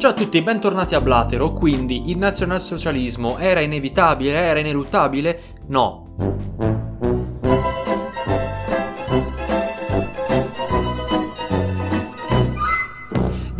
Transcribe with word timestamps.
Ciao 0.00 0.12
a 0.12 0.14
tutti, 0.14 0.40
bentornati 0.40 0.94
a 0.94 1.00
Blatero. 1.02 1.52
Quindi 1.52 2.08
il 2.08 2.16
nazionalsocialismo 2.16 3.36
era 3.36 3.60
inevitabile, 3.60 4.32
era 4.32 4.58
ineluttabile? 4.58 5.42
No. 5.66 6.79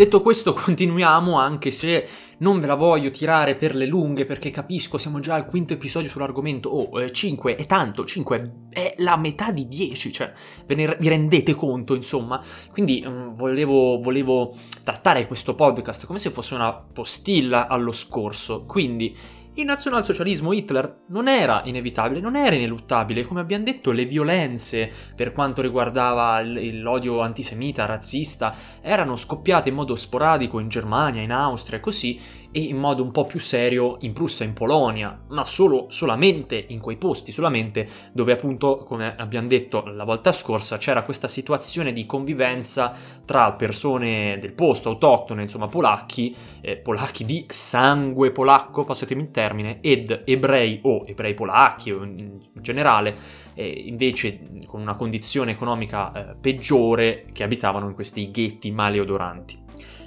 Detto 0.00 0.22
questo, 0.22 0.54
continuiamo 0.56 1.38
anche 1.38 1.70
se 1.70 2.08
non 2.38 2.58
ve 2.58 2.66
la 2.66 2.74
voglio 2.74 3.10
tirare 3.10 3.54
per 3.54 3.74
le 3.74 3.84
lunghe 3.84 4.24
perché 4.24 4.50
capisco, 4.50 4.96
siamo 4.96 5.20
già 5.20 5.34
al 5.34 5.44
quinto 5.44 5.74
episodio 5.74 6.08
sull'argomento. 6.08 6.70
Oh, 6.70 7.02
eh, 7.02 7.12
5 7.12 7.54
è 7.54 7.66
tanto, 7.66 8.06
5 8.06 8.52
è 8.70 8.94
la 8.96 9.18
metà 9.18 9.50
di 9.50 9.68
10, 9.68 10.10
cioè 10.10 10.32
ve 10.64 10.74
ne 10.74 10.96
vi 10.98 11.08
rendete 11.08 11.54
conto, 11.54 11.94
insomma. 11.94 12.42
Quindi 12.72 13.04
um, 13.06 13.34
volevo, 13.34 13.98
volevo 13.98 14.56
trattare 14.82 15.26
questo 15.26 15.54
podcast 15.54 16.06
come 16.06 16.18
se 16.18 16.30
fosse 16.30 16.54
una 16.54 16.72
postilla 16.72 17.66
allo 17.66 17.92
scorso. 17.92 18.64
Quindi 18.64 19.14
il 19.60 19.66
nazionalsocialismo 19.66 20.52
Hitler 20.52 21.04
non 21.08 21.28
era 21.28 21.62
inevitabile, 21.64 22.20
non 22.20 22.36
era 22.36 22.54
ineluttabile, 22.56 23.24
come 23.24 23.40
abbiamo 23.40 23.64
detto 23.64 23.92
le 23.92 24.06
violenze 24.06 24.90
per 25.14 25.32
quanto 25.32 25.62
riguardava 25.62 26.40
l'odio 26.40 27.20
antisemita, 27.20 27.86
razzista, 27.86 28.54
erano 28.80 29.16
scoppiate 29.16 29.68
in 29.68 29.74
modo 29.74 29.94
sporadico 29.96 30.58
in 30.58 30.68
Germania, 30.68 31.22
in 31.22 31.32
Austria 31.32 31.78
e 31.78 31.82
così, 31.82 32.20
e 32.52 32.60
in 32.62 32.76
modo 32.76 33.02
un 33.02 33.12
po' 33.12 33.26
più 33.26 33.38
serio 33.38 33.96
in 34.00 34.12
Prussia 34.12 34.44
in 34.44 34.54
Polonia, 34.54 35.18
ma 35.28 35.44
solo, 35.44 35.86
solamente 35.90 36.64
in 36.68 36.80
quei 36.80 36.96
posti, 36.96 37.30
solamente 37.30 37.88
dove 38.12 38.32
appunto, 38.32 38.78
come 38.78 39.14
abbiamo 39.16 39.46
detto 39.46 39.84
la 39.86 40.04
volta 40.04 40.32
scorsa, 40.32 40.76
c'era 40.76 41.02
questa 41.02 41.28
situazione 41.28 41.92
di 41.92 42.06
convivenza 42.06 42.92
tra 43.24 43.52
persone 43.52 44.38
del 44.40 44.52
posto, 44.52 44.90
autoctone, 44.90 45.42
insomma 45.42 45.68
polacchi, 45.68 46.34
eh, 46.60 46.76
polacchi 46.76 47.24
di 47.24 47.46
sangue 47.48 48.32
polacco, 48.32 48.84
passatemi 48.84 49.22
il 49.22 49.30
termine, 49.30 49.78
ed 49.80 50.22
ebrei 50.24 50.80
o 50.82 51.04
ebrei 51.06 51.34
polacchi 51.34 51.90
in 51.90 52.40
generale, 52.54 53.16
eh, 53.54 53.68
invece 53.68 54.40
con 54.66 54.80
una 54.80 54.96
condizione 54.96 55.52
economica 55.52 56.12
eh, 56.12 56.34
peggiore 56.40 57.26
che 57.32 57.44
abitavano 57.44 57.86
in 57.86 57.94
questi 57.94 58.30
ghetti 58.32 58.72
maleodoranti. 58.72 59.58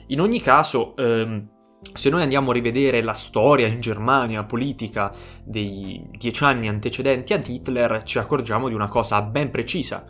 In 0.08 0.20
ogni 0.20 0.42
caso, 0.42 0.96
ehm, 0.98 1.52
se 1.94 2.10
noi 2.10 2.22
andiamo 2.22 2.52
a 2.52 2.54
rivedere 2.54 3.02
la 3.02 3.14
storia 3.14 3.68
in 3.68 3.80
Germania 3.80 4.44
politica 4.44 5.14
dei 5.44 6.06
dieci 6.12 6.44
anni 6.44 6.68
antecedenti 6.68 7.34
ad 7.34 7.48
Hitler, 7.48 8.04
ci 8.04 8.18
accorgiamo 8.18 8.68
di 8.68 8.74
una 8.74 8.88
cosa 8.88 9.22
ben 9.22 9.50
precisa, 9.52 10.06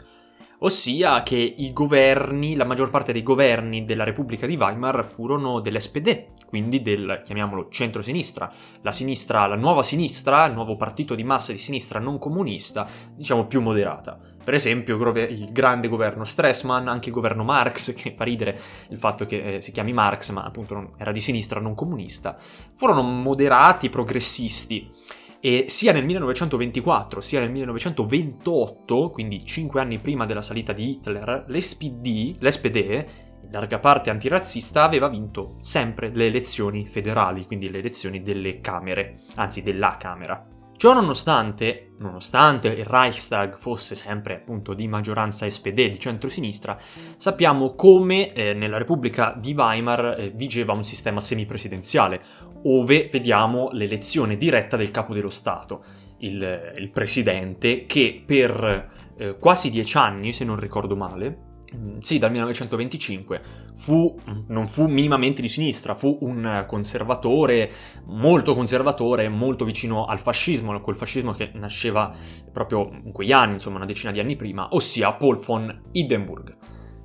ossia 0.59 1.23
che 1.23 1.35
i 1.35 1.73
governi, 1.73 2.55
la 2.55 2.65
maggior 2.65 2.89
parte 2.89 3.11
dei 3.11 3.23
governi 3.23 3.85
della 3.85 4.03
Repubblica 4.03 4.45
di 4.45 4.55
Weimar 4.55 5.03
furono 5.03 5.59
dell'SPD, 5.59 6.27
quindi 6.47 6.81
del, 6.81 7.21
chiamiamolo, 7.23 7.67
centro-sinistra, 7.69 8.51
la 8.81 8.91
sinistra, 8.91 9.45
la 9.47 9.55
nuova 9.55 9.83
sinistra, 9.83 10.45
il 10.45 10.53
nuovo 10.53 10.75
partito 10.75 11.15
di 11.15 11.23
massa 11.23 11.51
di 11.51 11.57
sinistra 11.57 11.99
non 11.99 12.17
comunista, 12.17 12.87
diciamo 13.15 13.45
più 13.45 13.61
moderata. 13.61 14.19
Per 14.43 14.53
esempio 14.53 14.97
il 14.97 15.51
grande 15.51 15.87
governo 15.87 16.25
Stressman, 16.25 16.87
anche 16.87 17.09
il 17.09 17.15
governo 17.15 17.43
Marx, 17.43 17.93
che 17.93 18.13
fa 18.15 18.23
ridere 18.23 18.59
il 18.89 18.97
fatto 18.97 19.25
che 19.25 19.55
eh, 19.55 19.61
si 19.61 19.71
chiami 19.71 19.93
Marx, 19.93 20.31
ma 20.31 20.43
appunto 20.43 20.73
non, 20.73 20.91
era 20.97 21.11
di 21.11 21.21
sinistra, 21.21 21.59
non 21.59 21.75
comunista, 21.75 22.37
furono 22.75 23.01
moderati, 23.01 23.89
progressisti. 23.89 24.91
E 25.39 25.65
sia 25.67 25.91
nel 25.91 26.05
1924 26.05 27.19
sia 27.19 27.41
nel 27.41 27.51
1928, 27.51 29.09
quindi 29.09 29.45
cinque 29.45 29.81
anni 29.81 29.99
prima 29.99 30.25
della 30.25 30.41
salita 30.41 30.71
di 30.71 30.89
Hitler, 30.89 31.45
l'SPD, 31.47 32.37
l'SPD 32.39 33.05
in 33.43 33.51
larga 33.51 33.79
parte 33.79 34.09
antirazzista, 34.09 34.83
aveva 34.83 35.09
vinto 35.09 35.57
sempre 35.59 36.11
le 36.13 36.27
elezioni 36.27 36.87
federali, 36.87 37.45
quindi 37.45 37.69
le 37.69 37.79
elezioni 37.79 38.21
delle 38.21 38.61
Camere, 38.61 39.23
anzi 39.35 39.61
della 39.61 39.97
Camera. 39.97 40.52
Ciò 40.75 40.93
nonostante, 40.93 41.93
nonostante 41.99 42.67
il 42.67 42.83
Reichstag 42.83 43.57
fosse 43.57 43.95
sempre 43.95 44.35
appunto 44.35 44.73
di 44.73 44.87
maggioranza 44.87 45.49
SPD 45.49 45.89
di 45.89 45.99
centrosinistra, 45.99 46.77
sappiamo 47.15 47.75
come 47.75 48.33
eh, 48.33 48.53
nella 48.53 48.77
Repubblica 48.77 49.33
di 49.39 49.53
Weimar 49.53 50.17
eh, 50.19 50.31
vigeva 50.35 50.73
un 50.73 50.83
sistema 50.83 51.21
semipresidenziale, 51.21 52.21
ove 52.63 53.07
vediamo 53.11 53.69
l'elezione 53.71 54.35
diretta 54.35 54.75
del 54.75 54.91
capo 54.91 55.13
dello 55.13 55.29
Stato, 55.29 55.83
il, 56.19 56.73
il 56.77 56.89
presidente 56.91 57.85
che 57.85 58.23
per 58.25 59.13
eh, 59.17 59.37
quasi 59.37 59.69
dieci 59.69 59.97
anni, 59.97 60.33
se 60.33 60.43
non 60.43 60.57
ricordo 60.57 60.95
male, 60.95 61.51
sì, 61.99 62.19
dal 62.19 62.31
1925, 62.31 63.41
fu, 63.75 64.19
non 64.47 64.67
fu 64.67 64.87
minimamente 64.87 65.41
di 65.41 65.49
sinistra, 65.49 65.95
fu 65.95 66.17
un 66.21 66.65
conservatore, 66.67 67.71
molto 68.05 68.53
conservatore, 68.53 69.29
molto 69.29 69.65
vicino 69.65 70.05
al 70.05 70.19
fascismo, 70.19 70.79
quel 70.81 70.95
fascismo 70.95 71.31
che 71.33 71.51
nasceva 71.53 72.13
proprio 72.51 72.89
in 73.03 73.11
quegli 73.11 73.31
anni, 73.31 73.53
insomma 73.53 73.77
una 73.77 73.85
decina 73.85 74.11
di 74.11 74.19
anni 74.19 74.35
prima, 74.35 74.67
ossia 74.71 75.13
Paul 75.13 75.37
von 75.37 75.81
Hindenburg 75.91 76.57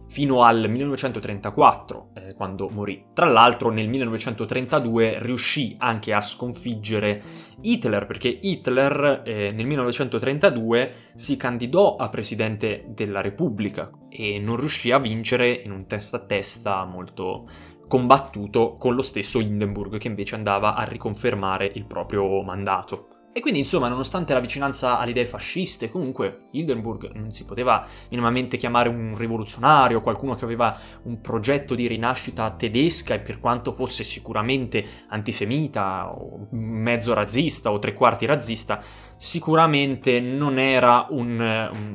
fino 0.09 0.43
al 0.43 0.69
1934, 0.69 2.11
eh, 2.15 2.35
quando 2.35 2.69
morì. 2.71 3.05
Tra 3.13 3.27
l'altro 3.27 3.71
nel 3.71 3.89
1932 3.89 5.19
riuscì 5.21 5.77
anche 5.79 6.13
a 6.13 6.21
sconfiggere 6.21 7.23
Hitler, 7.61 8.07
perché 8.07 8.29
Hitler 8.29 9.23
eh, 9.25 9.53
nel 9.55 9.67
1932 9.67 10.93
si 11.15 11.37
candidò 11.37 11.97
a 11.97 12.09
presidente 12.09 12.87
della 12.89 13.21
Repubblica 13.21 13.91
e 14.09 14.39
non 14.39 14.57
riuscì 14.57 14.91
a 14.91 14.99
vincere 14.99 15.51
in 15.51 15.71
un 15.71 15.87
testa 15.87 16.17
a 16.17 16.21
testa 16.21 16.85
molto 16.85 17.49
combattuto 17.87 18.77
con 18.77 18.95
lo 18.95 19.03
stesso 19.03 19.41
Hindenburg 19.41 19.99
che 19.99 20.09
invece 20.09 20.35
andava 20.35 20.75
a 20.75 20.85
riconfermare 20.85 21.71
il 21.75 21.87
proprio 21.87 22.43
mandato. 22.43 23.18
E 23.39 23.41
quindi, 23.41 23.61
insomma, 23.61 23.87
nonostante 23.87 24.33
la 24.33 24.41
vicinanza 24.41 24.99
alle 24.99 25.13
idee 25.13 25.25
fasciste, 25.25 25.91
comunque 25.91 26.49
Hildenburg 26.51 27.13
non 27.13 27.31
si 27.31 27.45
poteva 27.45 27.87
minimamente 28.09 28.57
chiamare 28.57 28.89
un 28.89 29.15
rivoluzionario, 29.17 30.03
qualcuno 30.03 30.35
che 30.35 30.45
aveva 30.45 30.77
un 31.05 31.21
progetto 31.21 31.77
di 31.77 31.87
rinascita 31.87 32.51
tedesca 32.51 33.15
e 33.15 33.21
per 33.21 33.39
quanto 33.39 33.71
fosse 33.71 34.03
sicuramente 34.03 34.85
antisemita 35.11 36.13
o 36.13 36.49
mezzo 36.51 37.15
razzista 37.15 37.71
o 37.71 37.79
tre 37.79 37.95
quarti 37.95 38.27
razzista, 38.27 38.83
sicuramente 39.17 40.19
non 40.19 40.59
era 40.59 41.07
un, 41.11 41.39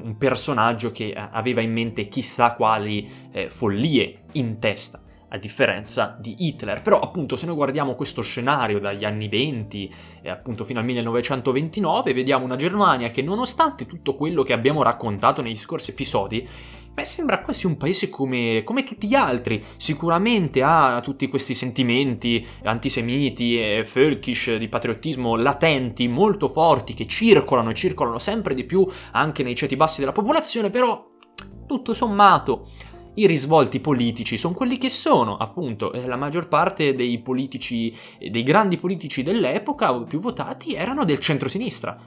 un 0.01 0.15
personaggio 0.17 0.93
che 0.93 1.13
aveva 1.13 1.59
in 1.59 1.73
mente 1.73 2.07
chissà 2.07 2.53
quali 2.53 3.29
eh, 3.33 3.49
follie 3.49 4.23
in 4.31 4.59
testa 4.59 5.02
a 5.33 5.37
differenza 5.37 6.15
di 6.19 6.35
Hitler. 6.39 6.81
Però 6.81 6.99
appunto 6.99 7.35
se 7.35 7.45
noi 7.45 7.55
guardiamo 7.55 7.95
questo 7.95 8.21
scenario 8.21 8.79
dagli 8.79 9.03
anni 9.03 9.27
20 9.27 9.93
e 10.21 10.29
appunto 10.29 10.63
fino 10.63 10.79
al 10.79 10.85
1929, 10.85 12.13
vediamo 12.13 12.45
una 12.45 12.55
Germania 12.55 13.09
che 13.09 13.21
nonostante 13.21 13.85
tutto 13.85 14.15
quello 14.15 14.43
che 14.43 14.53
abbiamo 14.53 14.83
raccontato 14.83 15.41
negli 15.41 15.57
scorsi 15.57 15.91
episodi, 15.91 16.47
Beh, 16.93 17.05
sembra 17.05 17.41
quasi 17.41 17.65
un 17.65 17.75
paese 17.75 18.07
come, 18.07 18.61
come, 18.63 18.83
tutti 18.83 19.07
gli 19.07 19.15
altri. 19.15 19.63
Sicuramente 19.77 20.61
ha 20.61 21.01
tutti 21.01 21.27
questi 21.27 21.55
sentimenti 21.55 22.45
antisemiti 22.65 23.59
e 23.59 23.83
völkisch 23.91 24.57
di 24.57 24.67
patriottismo 24.67 25.35
latenti, 25.35 26.07
molto 26.07 26.49
forti, 26.49 26.93
che 26.93 27.07
circolano 27.07 27.71
e 27.71 27.73
circolano 27.73 28.19
sempre 28.19 28.53
di 28.53 28.63
più 28.63 28.87
anche 29.13 29.41
nei 29.41 29.55
ceti 29.55 29.75
bassi 29.75 30.01
della 30.01 30.11
popolazione, 30.11 30.69
però 30.69 31.03
tutto 31.65 31.95
sommato 31.95 32.67
i 33.15 33.27
risvolti 33.27 33.79
politici 33.79 34.37
sono 34.37 34.53
quelli 34.53 34.77
che 34.77 34.89
sono, 34.89 35.37
appunto, 35.37 35.91
la 36.05 36.15
maggior 36.15 36.47
parte 36.47 36.95
dei 36.95 37.19
politici, 37.19 37.95
dei 38.17 38.43
grandi 38.43 38.77
politici 38.77 39.23
dell'epoca 39.23 39.93
più 40.01 40.19
votati 40.19 40.73
erano 40.73 41.05
del 41.05 41.19
centro-sinistra. 41.19 41.97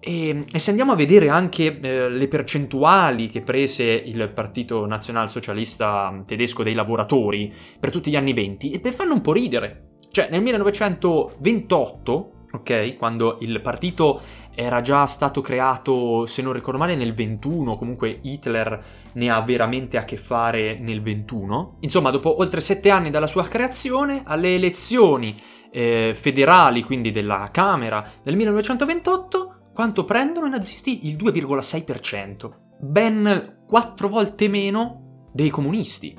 E, 0.00 0.44
e 0.52 0.58
se 0.58 0.68
andiamo 0.70 0.92
a 0.92 0.96
vedere 0.96 1.28
anche 1.30 1.80
eh, 1.80 2.10
le 2.10 2.28
percentuali 2.28 3.30
che 3.30 3.40
prese 3.40 3.84
il 3.84 4.28
Partito 4.34 4.84
Nazionalsocialista 4.84 6.22
tedesco 6.26 6.62
dei 6.62 6.74
lavoratori 6.74 7.50
per 7.80 7.90
tutti 7.90 8.10
gli 8.10 8.16
anni 8.16 8.34
20, 8.34 8.72
e 8.72 8.92
fanno 8.92 9.14
un 9.14 9.22
po' 9.22 9.32
ridere. 9.32 9.92
Cioè, 10.10 10.28
nel 10.30 10.42
1928, 10.42 12.30
ok, 12.54 12.96
quando 12.96 13.38
il 13.40 13.60
partito 13.60 14.20
era 14.54 14.80
già 14.80 15.06
stato 15.06 15.40
creato, 15.40 16.26
se 16.26 16.42
non 16.42 16.52
ricordo 16.52 16.78
male, 16.78 16.94
nel 16.94 17.12
21, 17.12 17.76
comunque 17.76 18.20
Hitler 18.22 18.82
ne 19.12 19.30
ha 19.30 19.40
veramente 19.40 19.96
a 19.96 20.04
che 20.04 20.16
fare 20.16 20.78
nel 20.78 21.02
21. 21.02 21.78
Insomma, 21.80 22.10
dopo 22.10 22.40
oltre 22.40 22.60
sette 22.60 22.90
anni 22.90 23.10
dalla 23.10 23.26
sua 23.26 23.44
creazione, 23.44 24.22
alle 24.24 24.54
elezioni 24.54 25.36
eh, 25.70 26.14
federali, 26.14 26.82
quindi 26.82 27.10
della 27.10 27.48
Camera, 27.50 28.08
del 28.22 28.36
1928, 28.36 29.70
quanto 29.74 30.04
prendono 30.04 30.46
i 30.46 30.50
nazisti? 30.50 31.08
Il 31.08 31.16
2,6%, 31.16 32.50
ben 32.78 33.62
quattro 33.66 34.08
volte 34.08 34.48
meno 34.48 35.28
dei 35.32 35.50
comunisti 35.50 36.16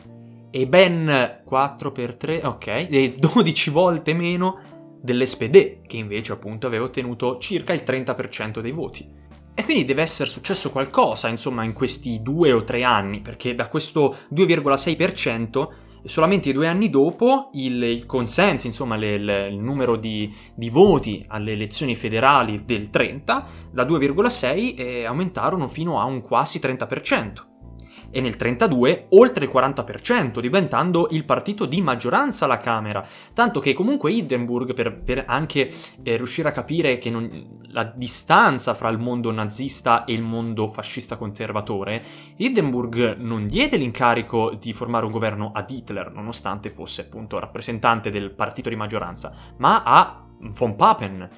e 0.52 0.68
ben 0.68 1.42
4 1.46 1.92
per 1.92 2.18
3, 2.18 2.46
ok, 2.46 2.68
e 2.68 3.16
12 3.18 3.70
volte 3.72 4.14
meno 4.14 4.75
dell'SPD, 5.06 5.86
che 5.88 5.98
invece 5.98 6.34
appunto 6.34 6.68
aveva 6.68 6.84
ottenuto 6.84 7.38
circa 7.38 7.72
il 7.72 7.84
30% 7.86 8.60
dei 8.60 8.72
voti. 8.72 9.08
E 9.54 9.64
quindi 9.64 9.86
deve 9.86 10.02
essere 10.02 10.30
successo 10.30 10.70
qualcosa, 10.70 11.30
insomma, 11.30 11.64
in 11.64 11.72
questi 11.72 12.22
due 12.22 12.52
o 12.52 12.66
tre 12.66 12.84
anni, 12.84 13.22
perché 13.22 13.56
da 13.56 13.70
questo 13.70 14.18
2,6% 14.34 15.68
solamente 16.04 16.52
due 16.52 16.68
anni 16.68 16.90
dopo 16.90 17.50
il, 17.54 17.82
il 17.82 18.06
consenso, 18.06 18.68
insomma 18.68 18.96
le, 18.96 19.18
le, 19.18 19.48
il 19.48 19.58
numero 19.58 19.96
di, 19.96 20.32
di, 20.54 20.70
voti 20.70 21.26
alle 21.30 21.54
elezioni 21.54 21.96
federali 21.96 22.64
del 22.66 22.90
30, 22.90 23.46
da 23.72 23.84
2,6 23.86 24.78
eh, 24.78 25.06
aumentarono 25.06 25.68
fino 25.68 26.00
a 26.00 26.04
un 26.04 26.22
quasi 26.22 26.60
30% 26.60 27.54
e 28.16 28.22
nel 28.22 28.38
32 28.38 29.08
oltre 29.10 29.44
il 29.44 29.52
40%, 29.54 30.40
diventando 30.40 31.10
il 31.12 31.26
partito 31.26 31.66
di 31.66 31.82
maggioranza 31.82 32.46
alla 32.46 32.56
Camera, 32.56 33.06
tanto 33.34 33.60
che 33.60 33.74
comunque 33.74 34.14
Hindenburg, 34.14 34.74
per, 34.74 35.02
per 35.02 35.26
anche 35.28 35.70
eh, 36.02 36.16
riuscire 36.16 36.48
a 36.48 36.54
capire 36.54 36.98
che 36.98 37.10
non, 37.10 37.60
la 37.72 37.84
distanza 37.84 38.74
fra 38.74 38.88
il 38.88 39.00
mondo 39.00 39.32
nazista 39.32 40.06
e 40.06 40.14
il 40.14 40.22
mondo 40.22 40.68
fascista 40.68 41.18
conservatore, 41.18 42.02
Hindenburg 42.38 43.18
non 43.18 43.48
diede 43.48 43.76
l'incarico 43.76 44.56
di 44.58 44.72
formare 44.72 45.06
un 45.06 45.12
governo 45.12 45.52
ad 45.54 45.70
Hitler, 45.70 46.14
nonostante 46.14 46.70
fosse 46.70 47.02
appunto 47.02 47.38
rappresentante 47.38 48.12
del 48.12 48.32
partito 48.32 48.70
di 48.70 48.78
maggioranza, 48.78 49.34
ma 49.58 49.84
a 49.84 50.26
von 50.40 50.78
Papen, 50.78 51.30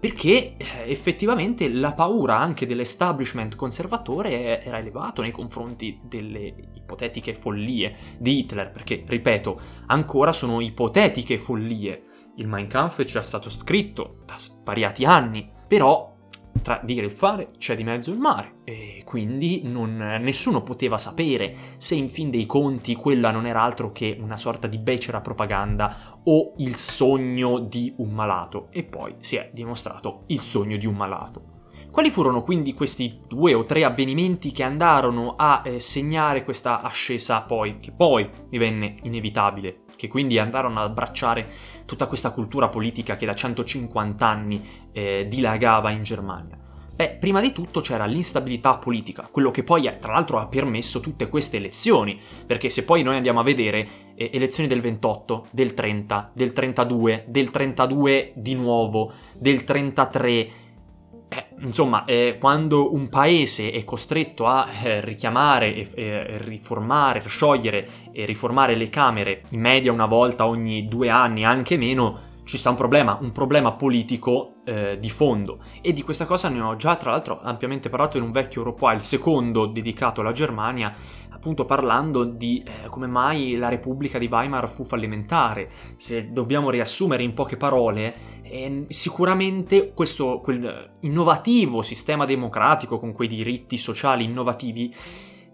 perché 0.00 0.56
eh, 0.56 0.66
effettivamente 0.86 1.68
la 1.68 1.92
paura 1.92 2.38
anche 2.38 2.66
dell'establishment 2.66 3.56
conservatore 3.56 4.62
era 4.62 4.78
elevato 4.78 5.22
nei 5.22 5.32
confronti 5.32 6.00
delle 6.02 6.54
ipotetiche 6.74 7.34
follie 7.34 7.96
di 8.18 8.38
Hitler, 8.38 8.70
perché, 8.70 9.02
ripeto, 9.06 9.60
ancora 9.86 10.32
sono 10.32 10.60
ipotetiche 10.60 11.38
follie. 11.38 12.04
Il 12.36 12.46
Mein 12.46 12.68
Kampf 12.68 13.00
è 13.00 13.04
già 13.04 13.22
stato 13.22 13.48
scritto 13.48 14.22
da 14.24 14.38
svariati 14.38 15.04
anni, 15.04 15.50
però 15.66 16.16
tra 16.62 16.80
dire 16.82 17.06
e 17.06 17.10
fare 17.10 17.50
c'è 17.58 17.74
di 17.74 17.84
mezzo 17.84 18.10
il 18.10 18.18
mare 18.18 18.56
e 18.64 19.02
quindi 19.04 19.62
non, 19.64 19.96
nessuno 19.96 20.62
poteva 20.62 20.98
sapere 20.98 21.54
se 21.78 21.94
in 21.94 22.08
fin 22.08 22.30
dei 22.30 22.46
conti 22.46 22.94
quella 22.94 23.30
non 23.30 23.46
era 23.46 23.62
altro 23.62 23.92
che 23.92 24.16
una 24.20 24.36
sorta 24.36 24.66
di 24.66 24.78
becera 24.78 25.20
propaganda 25.20 26.20
o 26.24 26.54
il 26.58 26.76
sogno 26.76 27.58
di 27.58 27.92
un 27.96 28.10
malato 28.10 28.68
e 28.70 28.84
poi 28.84 29.14
si 29.20 29.36
è 29.36 29.50
dimostrato 29.52 30.24
il 30.26 30.40
sogno 30.40 30.76
di 30.76 30.86
un 30.86 30.94
malato. 30.94 31.57
Quali 31.98 32.12
furono 32.12 32.44
quindi 32.44 32.74
questi 32.74 33.18
due 33.26 33.54
o 33.54 33.64
tre 33.64 33.82
avvenimenti 33.82 34.52
che 34.52 34.62
andarono 34.62 35.34
a 35.36 35.62
eh, 35.64 35.80
segnare 35.80 36.44
questa 36.44 36.80
ascesa 36.80 37.40
poi, 37.40 37.80
che 37.80 37.90
poi 37.90 38.30
divenne 38.48 38.94
inevitabile, 39.02 39.80
che 39.96 40.06
quindi 40.06 40.38
andarono 40.38 40.78
ad 40.78 40.90
abbracciare 40.90 41.48
tutta 41.86 42.06
questa 42.06 42.30
cultura 42.30 42.68
politica 42.68 43.16
che 43.16 43.26
da 43.26 43.34
150 43.34 44.24
anni 44.24 44.62
eh, 44.92 45.26
dilagava 45.28 45.90
in 45.90 46.04
Germania? 46.04 46.56
Beh, 46.94 47.16
prima 47.18 47.40
di 47.40 47.50
tutto 47.50 47.80
c'era 47.80 48.06
l'instabilità 48.06 48.76
politica, 48.76 49.28
quello 49.28 49.50
che 49.50 49.64
poi 49.64 49.90
tra 49.98 50.12
l'altro 50.12 50.38
ha 50.38 50.46
permesso 50.46 51.00
tutte 51.00 51.28
queste 51.28 51.56
elezioni, 51.56 52.16
perché 52.46 52.70
se 52.70 52.84
poi 52.84 53.02
noi 53.02 53.16
andiamo 53.16 53.40
a 53.40 53.44
vedere 53.44 53.88
eh, 54.14 54.30
elezioni 54.32 54.68
del 54.68 54.80
28, 54.80 55.48
del 55.50 55.74
30, 55.74 56.30
del 56.32 56.52
32, 56.52 57.24
del 57.26 57.50
32 57.50 58.32
di 58.36 58.54
nuovo, 58.54 59.12
del 59.34 59.64
33, 59.64 60.50
eh, 61.28 61.46
insomma, 61.60 62.04
eh, 62.04 62.36
quando 62.40 62.94
un 62.94 63.08
paese 63.08 63.70
è 63.70 63.84
costretto 63.84 64.46
a 64.46 64.68
eh, 64.82 65.00
richiamare 65.00 65.74
e 65.74 65.88
eh, 65.94 66.38
riformare, 66.38 67.22
sciogliere 67.26 67.88
e 68.12 68.24
riformare 68.24 68.74
le 68.74 68.88
Camere 68.88 69.42
in 69.50 69.60
media 69.60 69.92
una 69.92 70.06
volta 70.06 70.46
ogni 70.46 70.88
due 70.88 71.10
anni, 71.10 71.44
anche 71.44 71.76
meno, 71.76 72.26
ci 72.48 72.56
sta 72.56 72.70
un 72.70 72.76
problema, 72.76 73.18
un 73.20 73.30
problema 73.30 73.72
politico 73.72 74.54
eh, 74.64 74.98
di 74.98 75.10
fondo. 75.10 75.58
E 75.82 75.92
di 75.92 76.02
questa 76.02 76.24
cosa 76.24 76.48
ne 76.48 76.62
ho 76.62 76.76
già, 76.76 76.96
tra 76.96 77.10
l'altro, 77.10 77.40
ampiamente 77.42 77.90
parlato 77.90 78.16
in 78.16 78.22
un 78.22 78.30
vecchio 78.30 78.62
Europea, 78.62 78.94
il 78.94 79.02
secondo 79.02 79.66
dedicato 79.66 80.22
alla 80.22 80.32
Germania, 80.32 80.90
appunto 81.28 81.66
parlando 81.66 82.24
di 82.24 82.64
eh, 82.64 82.88
come 82.88 83.06
mai 83.06 83.56
la 83.56 83.68
Repubblica 83.68 84.16
di 84.16 84.28
Weimar 84.30 84.66
fu 84.66 84.82
fallimentare. 84.84 85.68
Se 85.96 86.32
dobbiamo 86.32 86.70
riassumere 86.70 87.22
in 87.22 87.34
poche 87.34 87.58
parole, 87.58 88.16
eh, 88.44 88.86
sicuramente 88.88 89.92
questo 89.92 90.40
quel 90.40 90.96
innovativo 91.00 91.82
sistema 91.82 92.24
democratico 92.24 92.98
con 92.98 93.12
quei 93.12 93.28
diritti 93.28 93.76
sociali 93.76 94.24
innovativi 94.24 94.90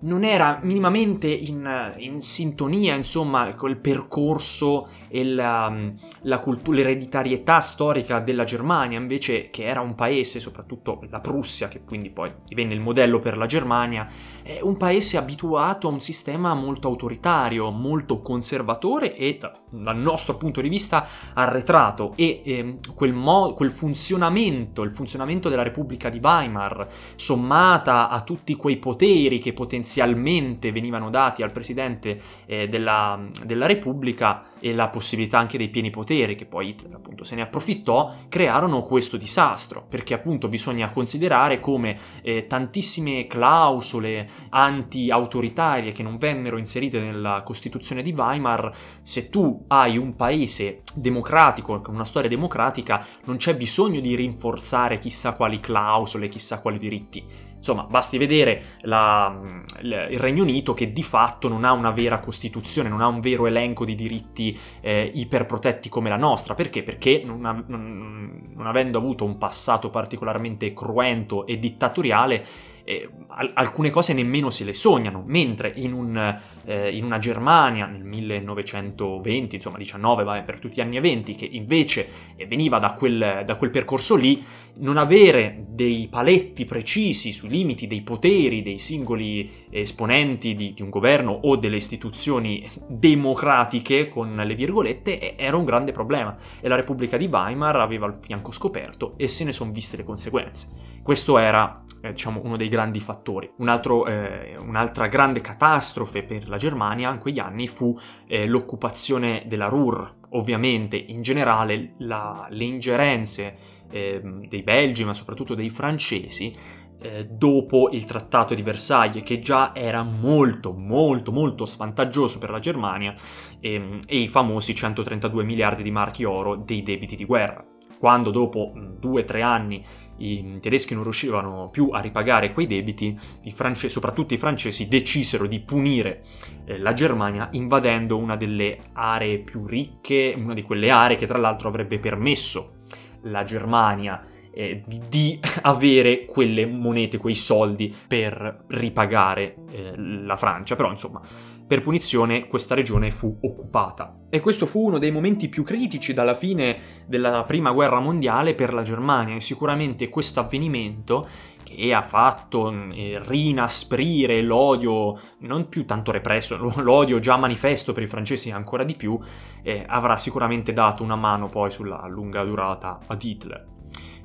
non 0.04 0.24
era 0.24 0.60
minimamente 0.62 1.28
in, 1.28 1.94
in 1.98 2.20
sintonia, 2.20 2.94
insomma, 2.94 3.54
col 3.54 3.76
percorso 3.76 4.88
e 5.08 5.24
la, 5.24 5.74
la 6.22 6.38
cultura, 6.40 6.76
l'ereditarietà 6.78 7.60
storica 7.60 8.20
della 8.20 8.44
Germania, 8.44 8.98
invece 8.98 9.50
che 9.50 9.64
era 9.64 9.80
un 9.80 9.94
paese, 9.94 10.40
soprattutto 10.40 11.00
la 11.08 11.20
Prussia, 11.20 11.68
che 11.68 11.82
quindi 11.84 12.10
poi 12.10 12.32
divenne 12.46 12.74
il 12.74 12.80
modello 12.80 13.18
per 13.18 13.36
la 13.36 13.46
Germania, 13.46 14.06
è 14.44 14.60
un 14.60 14.76
paese 14.76 15.16
abituato 15.16 15.88
a 15.88 15.90
un 15.90 16.00
sistema 16.00 16.52
molto 16.52 16.86
autoritario, 16.86 17.70
molto 17.70 18.20
conservatore 18.20 19.16
e 19.16 19.38
dal 19.70 19.96
nostro 19.96 20.36
punto 20.36 20.60
di 20.60 20.68
vista 20.68 21.06
arretrato. 21.32 22.12
E 22.14 22.42
eh, 22.44 22.78
quel, 22.94 23.14
mo- 23.14 23.54
quel 23.54 23.70
funzionamento, 23.70 24.82
il 24.82 24.90
funzionamento 24.90 25.48
della 25.48 25.62
Repubblica 25.62 26.10
di 26.10 26.20
Weimar, 26.22 26.86
sommata 27.16 28.10
a 28.10 28.20
tutti 28.20 28.54
quei 28.54 28.76
poteri 28.76 29.38
che 29.38 29.54
potenzialmente 29.54 30.72
venivano 30.72 31.08
dati 31.08 31.42
al 31.42 31.50
Presidente 31.50 32.20
eh, 32.44 32.68
della, 32.68 33.18
della, 33.44 33.64
Repubblica 33.64 34.52
e 34.60 34.74
la 34.74 34.88
possibilità 34.90 35.38
anche 35.38 35.56
dei 35.56 35.70
pieni 35.70 35.88
poteri, 35.88 36.34
che 36.34 36.44
poi 36.44 36.68
Hitler 36.68 36.94
appunto 36.94 37.24
se 37.24 37.34
ne 37.34 37.40
approfittò, 37.40 38.12
crearono 38.28 38.82
questo 38.82 39.16
disastro, 39.16 39.86
perché 39.88 40.12
appunto 40.12 40.48
bisogna 40.48 40.90
considerare 40.90 41.60
come 41.60 41.98
eh, 42.22 42.46
tantissime 42.46 43.26
clausole 43.26 44.32
anti-autoritarie 44.50 45.92
che 45.92 46.02
non 46.02 46.18
vennero 46.18 46.58
inserite 46.58 47.00
nella 47.00 47.42
Costituzione 47.44 48.02
di 48.02 48.12
Weimar, 48.12 48.70
se 49.02 49.30
tu 49.30 49.64
hai 49.68 49.96
un 49.96 50.16
paese 50.16 50.82
democratico, 50.94 51.82
una 51.88 52.04
storia 52.04 52.28
democratica, 52.28 53.04
non 53.24 53.36
c'è 53.36 53.56
bisogno 53.56 54.00
di 54.00 54.14
rinforzare 54.14 54.98
chissà 54.98 55.34
quali 55.34 55.60
clausole, 55.60 56.28
chissà 56.28 56.60
quali 56.60 56.78
diritti 56.78 57.52
Insomma, 57.64 57.84
basti 57.84 58.18
vedere 58.18 58.76
la, 58.82 59.40
il 59.80 60.18
Regno 60.20 60.42
Unito 60.42 60.74
che 60.74 60.92
di 60.92 61.02
fatto 61.02 61.48
non 61.48 61.64
ha 61.64 61.72
una 61.72 61.92
vera 61.92 62.20
Costituzione, 62.20 62.90
non 62.90 63.00
ha 63.00 63.06
un 63.06 63.20
vero 63.20 63.46
elenco 63.46 63.86
di 63.86 63.94
diritti 63.94 64.54
eh, 64.82 65.10
iperprotetti 65.14 65.88
come 65.88 66.10
la 66.10 66.18
nostra. 66.18 66.52
Perché? 66.52 66.82
Perché 66.82 67.22
non, 67.24 67.40
non, 67.40 68.52
non 68.54 68.66
avendo 68.66 68.98
avuto 68.98 69.24
un 69.24 69.38
passato 69.38 69.88
particolarmente 69.88 70.74
cruento 70.74 71.46
e 71.46 71.58
dittatoriale, 71.58 72.44
eh, 72.84 73.08
alcune 73.54 73.90
cose 73.90 74.12
nemmeno 74.12 74.50
se 74.50 74.64
le 74.64 74.74
sognano, 74.74 75.22
mentre 75.26 75.72
in, 75.74 75.92
un, 75.92 76.38
eh, 76.64 76.94
in, 76.94 77.04
una 77.04 77.18
Germania 77.18 77.86
nel 77.86 78.04
1920, 78.04 79.56
insomma 79.56 79.78
19, 79.78 80.22
vai, 80.22 80.44
per 80.44 80.58
tutti 80.58 80.76
gli 80.76 80.80
anni 80.80 81.00
20, 81.00 81.34
che 81.34 81.46
invece 81.46 82.08
eh, 82.36 82.46
veniva 82.46 82.78
da 82.78 82.92
quel, 82.92 83.42
da 83.44 83.56
quel, 83.56 83.70
percorso 83.70 84.14
lì, 84.14 84.44
non 84.76 84.98
avere 84.98 85.64
dei 85.68 86.08
paletti 86.08 86.64
precisi 86.64 87.32
sui 87.32 87.48
limiti 87.48 87.86
dei 87.86 88.02
poteri 88.02 88.62
dei 88.62 88.78
singoli 88.78 89.66
esponenti 89.70 90.54
di, 90.54 90.74
di 90.74 90.82
un 90.82 90.90
governo 90.90 91.32
o 91.32 91.56
delle 91.56 91.76
istituzioni 91.76 92.68
democratiche, 92.86 94.08
con 94.08 94.36
le 94.36 94.54
virgolette, 94.54 95.36
era 95.36 95.56
un 95.56 95.64
grande 95.64 95.92
problema 95.92 96.36
e 96.60 96.68
la 96.68 96.76
Repubblica 96.76 97.16
di 97.16 97.28
Weimar 97.30 97.76
aveva 97.76 98.06
il 98.06 98.14
fianco 98.14 98.52
scoperto 98.52 99.14
e 99.16 99.26
se 99.26 99.44
ne 99.44 99.52
sono 99.52 99.72
viste 99.72 99.96
le 99.96 100.04
conseguenze. 100.04 100.93
Questo 101.04 101.36
era, 101.36 101.84
eh, 102.00 102.12
diciamo, 102.12 102.40
uno 102.42 102.56
dei 102.56 102.68
grandi 102.68 102.98
fattori. 102.98 103.52
Un 103.58 103.68
altro, 103.68 104.06
eh, 104.06 104.56
un'altra 104.56 105.06
grande 105.06 105.42
catastrofe 105.42 106.22
per 106.22 106.48
la 106.48 106.56
Germania 106.56 107.12
in 107.12 107.18
quegli 107.18 107.38
anni 107.38 107.68
fu 107.68 107.94
eh, 108.26 108.46
l'occupazione 108.46 109.44
della 109.46 109.66
Ruhr. 109.66 110.20
Ovviamente, 110.30 110.96
in 110.96 111.20
generale, 111.20 111.92
la, 111.98 112.46
le 112.48 112.64
ingerenze 112.64 113.56
ehm, 113.90 114.48
dei 114.48 114.62
belgi, 114.62 115.04
ma 115.04 115.12
soprattutto 115.12 115.54
dei 115.54 115.68
francesi, 115.68 116.56
eh, 117.02 117.26
dopo 117.26 117.90
il 117.92 118.06
trattato 118.06 118.54
di 118.54 118.62
Versailles, 118.62 119.22
che 119.22 119.40
già 119.40 119.74
era 119.74 120.02
molto, 120.02 120.72
molto, 120.72 121.32
molto 121.32 121.66
svantaggioso 121.66 122.38
per 122.38 122.48
la 122.48 122.60
Germania, 122.60 123.14
ehm, 123.60 123.98
e 124.06 124.20
i 124.20 124.28
famosi 124.28 124.74
132 124.74 125.44
miliardi 125.44 125.82
di 125.82 125.90
marchi 125.90 126.24
oro 126.24 126.56
dei 126.56 126.82
debiti 126.82 127.14
di 127.14 127.26
guerra. 127.26 127.62
Quando 127.98 128.30
dopo 128.30 128.72
due 128.98 129.22
o 129.22 129.24
tre 129.24 129.42
anni 129.42 129.84
i 130.18 130.58
tedeschi 130.60 130.94
non 130.94 131.02
riuscivano 131.02 131.68
più 131.70 131.90
a 131.90 132.00
ripagare 132.00 132.52
quei 132.52 132.66
debiti, 132.66 133.16
i 133.42 133.52
francesi, 133.52 133.92
soprattutto 133.92 134.34
i 134.34 134.38
francesi 134.38 134.88
decisero 134.88 135.46
di 135.46 135.60
punire 135.60 136.24
eh, 136.64 136.78
la 136.78 136.92
Germania 136.92 137.48
invadendo 137.52 138.16
una 138.16 138.36
delle 138.36 138.78
aree 138.92 139.38
più 139.38 139.66
ricche, 139.66 140.34
una 140.36 140.54
di 140.54 140.62
quelle 140.62 140.90
aree 140.90 141.16
che 141.16 141.26
tra 141.26 141.38
l'altro 141.38 141.68
avrebbe 141.68 141.98
permesso 141.98 142.74
la 143.22 143.44
Germania 143.44 144.24
eh, 144.54 144.82
di, 144.86 145.00
di, 145.08 145.40
avere 145.62 146.24
quelle 146.24 146.64
monete, 146.66 147.18
quei 147.18 147.34
soldi 147.34 147.94
per 148.06 148.64
ripagare 148.68 149.56
eh, 149.70 149.92
la 149.96 150.36
Francia, 150.36 150.76
però 150.76 150.90
insomma 150.90 151.20
per 151.66 151.80
punizione 151.80 152.46
questa 152.46 152.74
regione 152.74 153.10
fu 153.10 153.38
occupata. 153.42 154.20
E 154.28 154.40
questo 154.40 154.66
fu 154.66 154.86
uno 154.86 154.98
dei 154.98 155.10
momenti 155.10 155.48
più 155.48 155.62
critici 155.62 156.12
dalla 156.12 156.34
fine 156.34 157.04
della 157.06 157.44
Prima 157.44 157.72
Guerra 157.72 158.00
Mondiale 158.00 158.54
per 158.54 158.74
la 158.74 158.82
Germania 158.82 159.34
e 159.34 159.40
sicuramente 159.40 160.08
questo 160.08 160.40
avvenimento 160.40 161.26
che 161.62 161.94
ha 161.94 162.02
fatto 162.02 162.70
eh, 162.92 163.18
rinasprire 163.22 164.42
l'odio, 164.42 165.18
non 165.40 165.68
più 165.68 165.84
tanto 165.84 166.12
represso, 166.12 166.56
l'odio 166.82 167.18
già 167.18 167.36
manifesto 167.36 167.92
per 167.92 168.02
i 168.02 168.08
francesi 168.08 168.50
ancora 168.50 168.84
di 168.84 168.94
più, 168.94 169.18
eh, 169.62 169.84
avrà 169.86 170.18
sicuramente 170.18 170.72
dato 170.72 171.02
una 171.02 171.16
mano 171.16 171.48
poi 171.48 171.70
sulla 171.70 172.06
lunga 172.08 172.44
durata 172.44 173.00
ad 173.06 173.22
Hitler. 173.22 173.73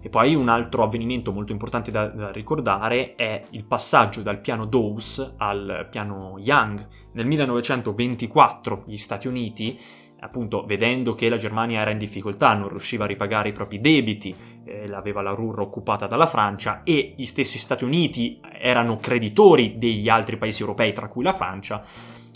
E 0.01 0.09
poi 0.09 0.35
un 0.35 0.49
altro 0.49 0.83
avvenimento 0.83 1.31
molto 1.31 1.51
importante 1.51 1.91
da, 1.91 2.07
da, 2.07 2.31
ricordare 2.31 3.15
è 3.15 3.45
il 3.51 3.65
passaggio 3.65 4.21
dal 4.21 4.39
piano 4.39 4.65
Dawes 4.65 5.35
al 5.37 5.87
piano 5.89 6.35
Young. 6.39 6.87
Nel 7.13 7.25
1924 7.25 8.83
gli 8.85 8.97
Stati 8.97 9.27
Uniti 9.27 9.79
appunto 10.21 10.65
vedendo 10.65 11.15
che 11.15 11.29
la 11.29 11.37
Germania 11.37 11.79
era 11.79 11.91
in 11.91 11.97
difficoltà, 11.97 12.53
non 12.53 12.69
riusciva 12.69 13.05
a 13.05 13.07
ripagare 13.07 13.49
i 13.49 13.53
propri 13.53 13.79
debiti, 13.79 14.35
eh, 14.65 14.91
aveva 14.91 15.21
la 15.21 15.31
Ruhr 15.31 15.59
occupata 15.61 16.07
dalla 16.07 16.27
Francia 16.27 16.81
e 16.83 17.13
gli 17.15 17.25
stessi 17.25 17.57
Stati 17.57 17.83
Uniti 17.83 18.39
erano 18.59 18.97
creditori 18.97 19.77
degli 19.77 20.09
altri 20.09 20.37
paesi 20.37 20.61
europei, 20.61 20.93
tra 20.93 21.07
cui 21.07 21.23
la 21.23 21.33
Francia, 21.33 21.81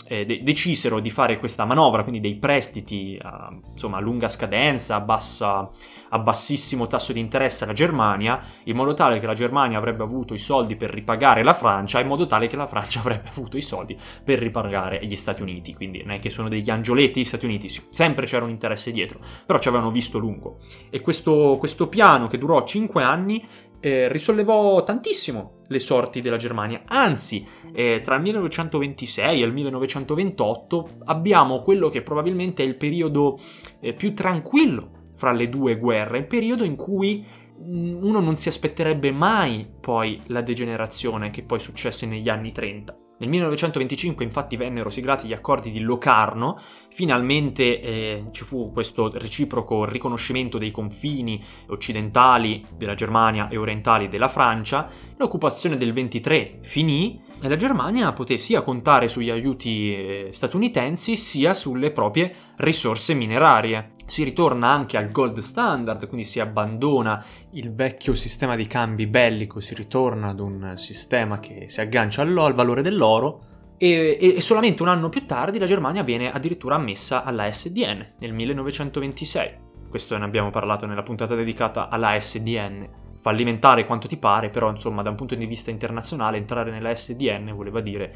eh, 0.06 0.24
de- 0.26 0.42
decisero 0.42 1.00
di 1.00 1.10
fare 1.10 1.38
questa 1.38 1.64
manovra, 1.64 2.02
quindi 2.02 2.20
dei 2.20 2.36
prestiti 2.36 3.18
a, 3.20 3.52
insomma, 3.72 3.98
a 3.98 4.00
lunga 4.00 4.28
scadenza, 4.28 4.96
a, 4.96 5.00
bassa, 5.00 5.70
a 6.10 6.18
bassissimo 6.18 6.86
tasso 6.86 7.12
di 7.12 7.20
interesse 7.20 7.64
alla 7.64 7.72
Germania, 7.72 8.40
in 8.64 8.76
modo 8.76 8.94
tale 8.94 9.18
che 9.18 9.26
la 9.26 9.34
Germania 9.34 9.78
avrebbe 9.78 10.02
avuto 10.02 10.34
i 10.34 10.38
soldi 10.38 10.76
per 10.76 10.90
ripagare 10.90 11.42
la 11.42 11.54
Francia, 11.54 12.00
in 12.00 12.06
modo 12.06 12.26
tale 12.26 12.46
che 12.46 12.56
la 12.56 12.66
Francia 12.66 13.00
avrebbe 13.04 13.28
avuto 13.28 13.56
i 13.56 13.62
soldi 13.62 13.96
per 14.22 14.38
ripagare 14.38 15.04
gli 15.04 15.16
Stati 15.16 15.42
Uniti. 15.42 15.74
Quindi 15.74 16.02
non 16.02 16.12
è 16.12 16.18
che 16.18 16.30
sono 16.30 16.48
degli 16.48 16.70
angioletti 16.70 17.20
gli 17.20 17.24
Stati 17.24 17.44
Uniti, 17.44 17.68
sempre 17.90 18.26
c'era 18.26 18.44
un 18.44 18.50
interesse 18.50 18.90
dietro, 18.90 19.18
però 19.46 19.58
ci 19.58 19.68
avevano 19.68 19.90
visto 19.90 20.18
lungo. 20.18 20.58
E 20.90 21.00
questo, 21.00 21.56
questo 21.58 21.88
piano 21.88 22.26
che 22.26 22.38
durò 22.38 22.62
5 22.64 23.02
anni 23.02 23.46
eh, 23.84 24.08
risollevò 24.08 24.82
tantissimo 24.82 25.64
le 25.68 25.78
sorti 25.78 26.22
della 26.22 26.38
Germania. 26.38 26.84
Anzi, 26.86 27.46
eh, 27.74 28.00
tra 28.02 28.14
il 28.14 28.22
1926 28.22 29.42
e 29.42 29.44
il 29.44 29.52
1928 29.52 30.88
abbiamo 31.04 31.60
quello 31.60 31.90
che 31.90 32.00
probabilmente 32.00 32.62
è 32.62 32.66
il 32.66 32.76
periodo 32.76 33.38
eh, 33.80 33.92
più 33.92 34.14
tranquillo 34.14 35.02
fra 35.16 35.32
le 35.32 35.50
due 35.50 35.76
guerre, 35.76 36.16
il 36.16 36.26
periodo 36.26 36.64
in 36.64 36.76
cui 36.76 37.22
mm, 37.62 38.02
uno 38.02 38.20
non 38.20 38.36
si 38.36 38.48
aspetterebbe 38.48 39.12
mai 39.12 39.68
poi 39.80 40.18
la 40.28 40.40
degenerazione 40.40 41.28
che 41.28 41.42
poi 41.42 41.60
successe 41.60 42.06
negli 42.06 42.30
anni 42.30 42.52
30. 42.52 43.03
Nel 43.24 43.32
1925 43.32 44.22
infatti 44.22 44.58
vennero 44.58 44.90
siglati 44.90 45.26
gli 45.26 45.32
accordi 45.32 45.70
di 45.70 45.80
Locarno, 45.80 46.60
finalmente 46.90 47.80
eh, 47.80 48.24
ci 48.32 48.44
fu 48.44 48.70
questo 48.70 49.10
reciproco 49.14 49.86
riconoscimento 49.86 50.58
dei 50.58 50.70
confini 50.70 51.42
occidentali 51.68 52.66
della 52.76 52.92
Germania 52.92 53.48
e 53.48 53.56
orientali 53.56 54.08
della 54.08 54.28
Francia, 54.28 54.90
l'occupazione 55.16 55.78
del 55.78 55.94
23 55.94 56.58
finì 56.60 57.18
e 57.40 57.48
la 57.48 57.56
Germania 57.56 58.12
poté 58.12 58.36
sia 58.36 58.60
contare 58.60 59.08
sugli 59.08 59.30
aiuti 59.30 59.94
eh, 59.94 60.28
statunitensi 60.30 61.16
sia 61.16 61.54
sulle 61.54 61.92
proprie 61.92 62.34
risorse 62.56 63.14
minerarie. 63.14 63.92
Si 64.06 64.22
ritorna 64.22 64.68
anche 64.68 64.96
al 64.96 65.10
gold 65.10 65.38
standard, 65.38 66.06
quindi 66.08 66.26
si 66.26 66.40
abbandona 66.40 67.24
il 67.52 67.74
vecchio 67.74 68.14
sistema 68.14 68.54
di 68.56 68.66
cambi 68.66 69.06
bellico, 69.06 69.60
si 69.60 69.74
ritorna 69.74 70.28
ad 70.28 70.40
un 70.40 70.74
sistema 70.76 71.40
che 71.40 71.66
si 71.68 71.80
aggancia 71.80 72.22
al, 72.22 72.36
al 72.36 72.54
valore 72.54 72.82
dell'oro 72.82 73.52
e, 73.76 74.18
e, 74.20 74.40
solamente 74.40 74.82
un 74.82 74.88
anno 74.88 75.08
più 75.08 75.26
tardi 75.26 75.58
la 75.58 75.66
Germania 75.66 76.02
viene 76.02 76.30
addirittura 76.30 76.76
ammessa 76.76 77.24
alla 77.24 77.50
SDN 77.50 78.14
nel 78.18 78.32
1926. 78.32 79.62
Questo 79.88 80.16
ne 80.16 80.24
abbiamo 80.24 80.50
parlato 80.50 80.86
nella 80.86 81.02
puntata 81.02 81.34
dedicata 81.34 81.88
alla 81.88 82.18
SDN 82.18 83.02
fallimentare 83.20 83.86
quanto 83.86 84.06
ti 84.06 84.16
pare, 84.16 84.50
però 84.50 84.70
insomma 84.70 85.02
da 85.02 85.10
un 85.10 85.16
punto 85.16 85.34
di 85.34 85.46
vista 85.46 85.70
internazionale 85.70 86.36
entrare 86.36 86.70
nella 86.70 86.94
SDN 86.94 87.54
voleva 87.54 87.80
dire 87.80 88.14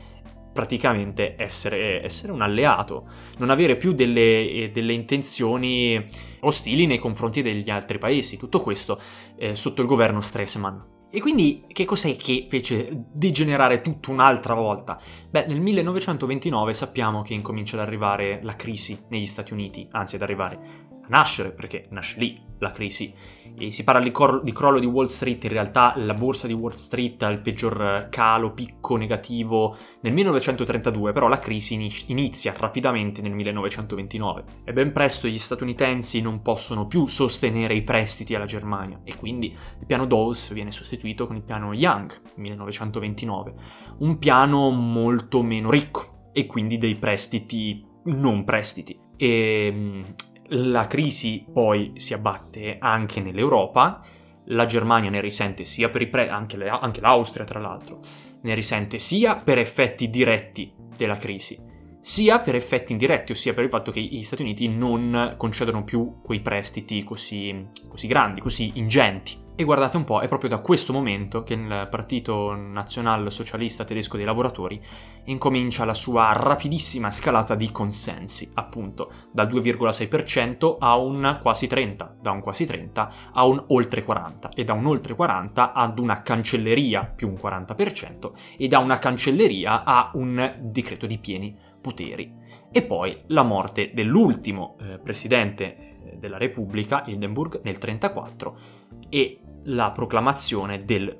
praticamente 0.58 1.36
essere, 1.38 2.02
essere 2.02 2.32
un 2.32 2.42
alleato, 2.42 3.06
non 3.38 3.48
avere 3.48 3.76
più 3.76 3.92
delle, 3.92 4.50
eh, 4.50 4.70
delle, 4.72 4.92
intenzioni 4.92 6.04
ostili 6.40 6.84
nei 6.86 6.98
confronti 6.98 7.42
degli 7.42 7.70
altri 7.70 7.98
paesi, 7.98 8.36
tutto 8.36 8.60
questo 8.60 9.00
eh, 9.36 9.54
sotto 9.54 9.82
il 9.82 9.86
governo 9.86 10.20
Stresemann. 10.20 10.80
E 11.12 11.20
quindi 11.20 11.64
che 11.68 11.84
cos'è 11.84 12.16
che 12.16 12.48
fece 12.50 12.88
degenerare 12.90 13.82
tutto 13.82 14.10
un'altra 14.10 14.54
volta? 14.54 15.00
Beh, 15.30 15.46
nel 15.46 15.60
1929 15.60 16.74
sappiamo 16.74 17.22
che 17.22 17.34
incomincia 17.34 17.76
ad 17.76 17.82
arrivare 17.82 18.40
la 18.42 18.56
crisi 18.56 19.00
negli 19.10 19.26
Stati 19.26 19.52
Uniti, 19.52 19.86
anzi 19.92 20.16
ad 20.16 20.22
arrivare 20.22 20.58
nascere, 21.06 21.52
perché 21.52 21.86
nasce 21.90 22.18
lì 22.18 22.47
la 22.58 22.70
crisi. 22.70 23.12
E 23.56 23.70
si 23.70 23.82
parla 23.84 24.00
di, 24.00 24.10
cor- 24.10 24.42
di, 24.42 24.52
crollo 24.52 24.78
di 24.78 24.86
Wall 24.86 25.06
Street, 25.06 25.42
in 25.44 25.50
realtà 25.50 25.94
la 25.96 26.14
borsa 26.14 26.46
di 26.46 26.52
Wall 26.52 26.74
Street 26.74 27.22
ha 27.22 27.28
il 27.28 27.40
peggior 27.40 28.08
calo, 28.10 28.52
picco 28.52 28.96
negativo 28.96 29.76
nel 30.02 30.12
1932, 30.12 31.12
però 31.12 31.28
la 31.28 31.38
crisi 31.38 31.74
inizia 32.06 32.54
rapidamente 32.56 33.20
nel 33.20 33.32
1929 33.32 34.44
e 34.64 34.72
ben 34.72 34.92
presto 34.92 35.26
gli 35.26 35.38
statunitensi 35.38 36.20
non 36.20 36.42
possono 36.42 36.86
più 36.86 37.06
sostenere 37.06 37.74
i 37.74 37.82
prestiti 37.82 38.34
alla 38.34 38.44
Germania 38.44 39.00
e 39.04 39.16
quindi 39.16 39.46
il 39.48 39.86
piano 39.86 40.06
Dawes 40.06 40.52
viene 40.52 40.70
sostituito 40.70 41.26
con 41.26 41.36
il 41.36 41.42
piano 41.42 41.72
Young 41.72 42.12
1929, 42.36 43.54
un 43.98 44.18
piano 44.18 44.70
molto 44.70 45.42
meno 45.42 45.70
ricco 45.70 46.30
e 46.32 46.46
quindi 46.46 46.78
dei 46.78 46.96
prestiti 46.96 47.84
non 48.04 48.44
prestiti. 48.44 48.98
E 49.16 50.04
la 50.50 50.86
crisi 50.86 51.44
poi 51.52 51.92
si 51.96 52.14
abbatte 52.14 52.78
anche 52.78 53.20
nell'Europa, 53.20 54.00
la 54.46 54.66
Germania 54.66 55.10
ne 55.10 55.20
risente 55.20 55.64
sia 55.64 55.88
per 55.90 56.02
i 56.02 56.08
pre- 56.08 56.28
anche, 56.28 56.56
le, 56.56 56.68
anche 56.68 57.00
l'Austria 57.00 57.44
tra 57.44 57.60
l'altro, 57.60 58.00
ne 58.42 58.54
risente 58.54 58.98
sia 58.98 59.36
per 59.36 59.58
effetti 59.58 60.08
diretti 60.08 60.72
della 60.96 61.16
crisi, 61.16 61.58
sia 62.00 62.38
per 62.38 62.54
effetti 62.54 62.92
indiretti, 62.92 63.32
ossia 63.32 63.52
per 63.52 63.64
il 63.64 63.70
fatto 63.70 63.90
che 63.90 64.00
gli 64.00 64.22
Stati 64.22 64.42
Uniti 64.42 64.68
non 64.68 65.34
concedono 65.36 65.84
più 65.84 66.20
quei 66.22 66.40
prestiti 66.40 67.04
così, 67.04 67.66
così 67.88 68.06
grandi, 68.06 68.40
così 68.40 68.72
ingenti. 68.74 69.46
E 69.60 69.64
guardate 69.64 69.96
un 69.96 70.04
po', 70.04 70.20
è 70.20 70.28
proprio 70.28 70.50
da 70.50 70.58
questo 70.58 70.92
momento 70.92 71.42
che 71.42 71.54
il 71.54 71.88
Partito 71.90 72.54
Nazionalsocialista 72.54 73.84
Tedesco 73.84 74.16
dei 74.16 74.24
Lavoratori 74.24 74.80
incomincia 75.24 75.84
la 75.84 75.94
sua 75.94 76.30
rapidissima 76.32 77.10
scalata 77.10 77.56
di 77.56 77.72
consensi, 77.72 78.48
appunto 78.54 79.10
dal 79.32 79.48
2,6% 79.48 80.76
a 80.78 80.96
un 80.96 81.40
quasi 81.42 81.66
30, 81.66 82.18
da 82.20 82.30
un 82.30 82.40
quasi 82.40 82.66
30 82.66 83.12
a 83.32 83.44
un 83.46 83.64
oltre 83.70 84.04
40 84.04 84.50
e 84.54 84.62
da 84.62 84.74
un 84.74 84.86
oltre 84.86 85.16
40 85.16 85.72
ad 85.72 85.98
una 85.98 86.22
cancelleria 86.22 87.02
più 87.02 87.26
un 87.26 87.34
40% 87.34 88.30
e 88.56 88.68
da 88.68 88.78
una 88.78 89.00
cancelleria 89.00 89.82
a 89.82 90.12
un 90.14 90.54
decreto 90.60 91.06
di 91.06 91.18
pieni 91.18 91.58
poteri. 91.80 92.32
E 92.70 92.82
poi 92.82 93.22
la 93.26 93.42
morte 93.42 93.90
dell'ultimo 93.92 94.76
eh, 94.80 95.00
presidente 95.00 95.96
eh, 96.04 96.16
della 96.16 96.38
Repubblica, 96.38 97.02
Hindenburg, 97.06 97.54
nel 97.64 97.76
1934 97.80 98.77
e 99.08 99.40
la 99.64 99.90
proclamazione 99.92 100.84
del 100.84 101.18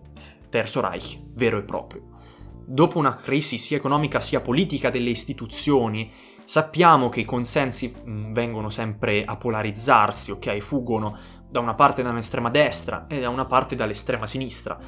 Terzo 0.49 0.81
Reich 0.81 1.21
vero 1.35 1.59
e 1.59 1.63
proprio. 1.63 2.17
Dopo 2.65 2.99
una 2.99 3.15
crisi 3.15 3.59
sia 3.59 3.77
economica 3.77 4.21
sia 4.21 4.41
politica 4.41 4.91
delle 4.91 5.11
istituzioni, 5.11 6.11
sappiamo 6.45 7.09
che 7.09 7.21
i 7.21 7.25
consensi 7.25 7.95
mm, 7.95 8.33
vengono 8.33 8.69
sempre 8.69 9.25
a 9.25 9.37
polarizzarsi, 9.37 10.31
ok? 10.33 10.59
Fuggono 10.59 11.17
da 11.49 11.61
una 11.61 11.75
parte 11.75 12.03
dall'estrema 12.03 12.51
destra 12.51 13.07
e 13.07 13.21
da 13.21 13.31
una 13.31 13.47
parte 13.47 13.75
dall'estrema 13.75 14.27
sinistra 14.27 14.79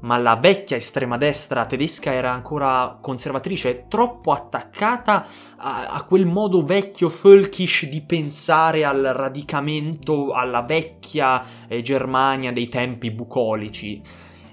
ma 0.00 0.16
la 0.16 0.36
vecchia 0.36 0.76
estrema 0.76 1.16
destra 1.16 1.66
tedesca 1.66 2.12
era 2.12 2.32
ancora 2.32 2.98
conservatrice, 3.00 3.86
troppo 3.88 4.32
attaccata 4.32 5.26
a, 5.56 5.88
a, 5.88 6.04
quel 6.04 6.26
modo 6.26 6.64
vecchio 6.64 7.08
folkish 7.08 7.86
di 7.86 8.00
pensare 8.02 8.84
al 8.84 9.02
radicamento, 9.14 10.32
alla 10.32 10.62
vecchia 10.62 11.42
eh, 11.68 11.82
Germania 11.82 12.52
dei 12.52 12.68
tempi 12.68 13.10
bucolici. 13.10 14.00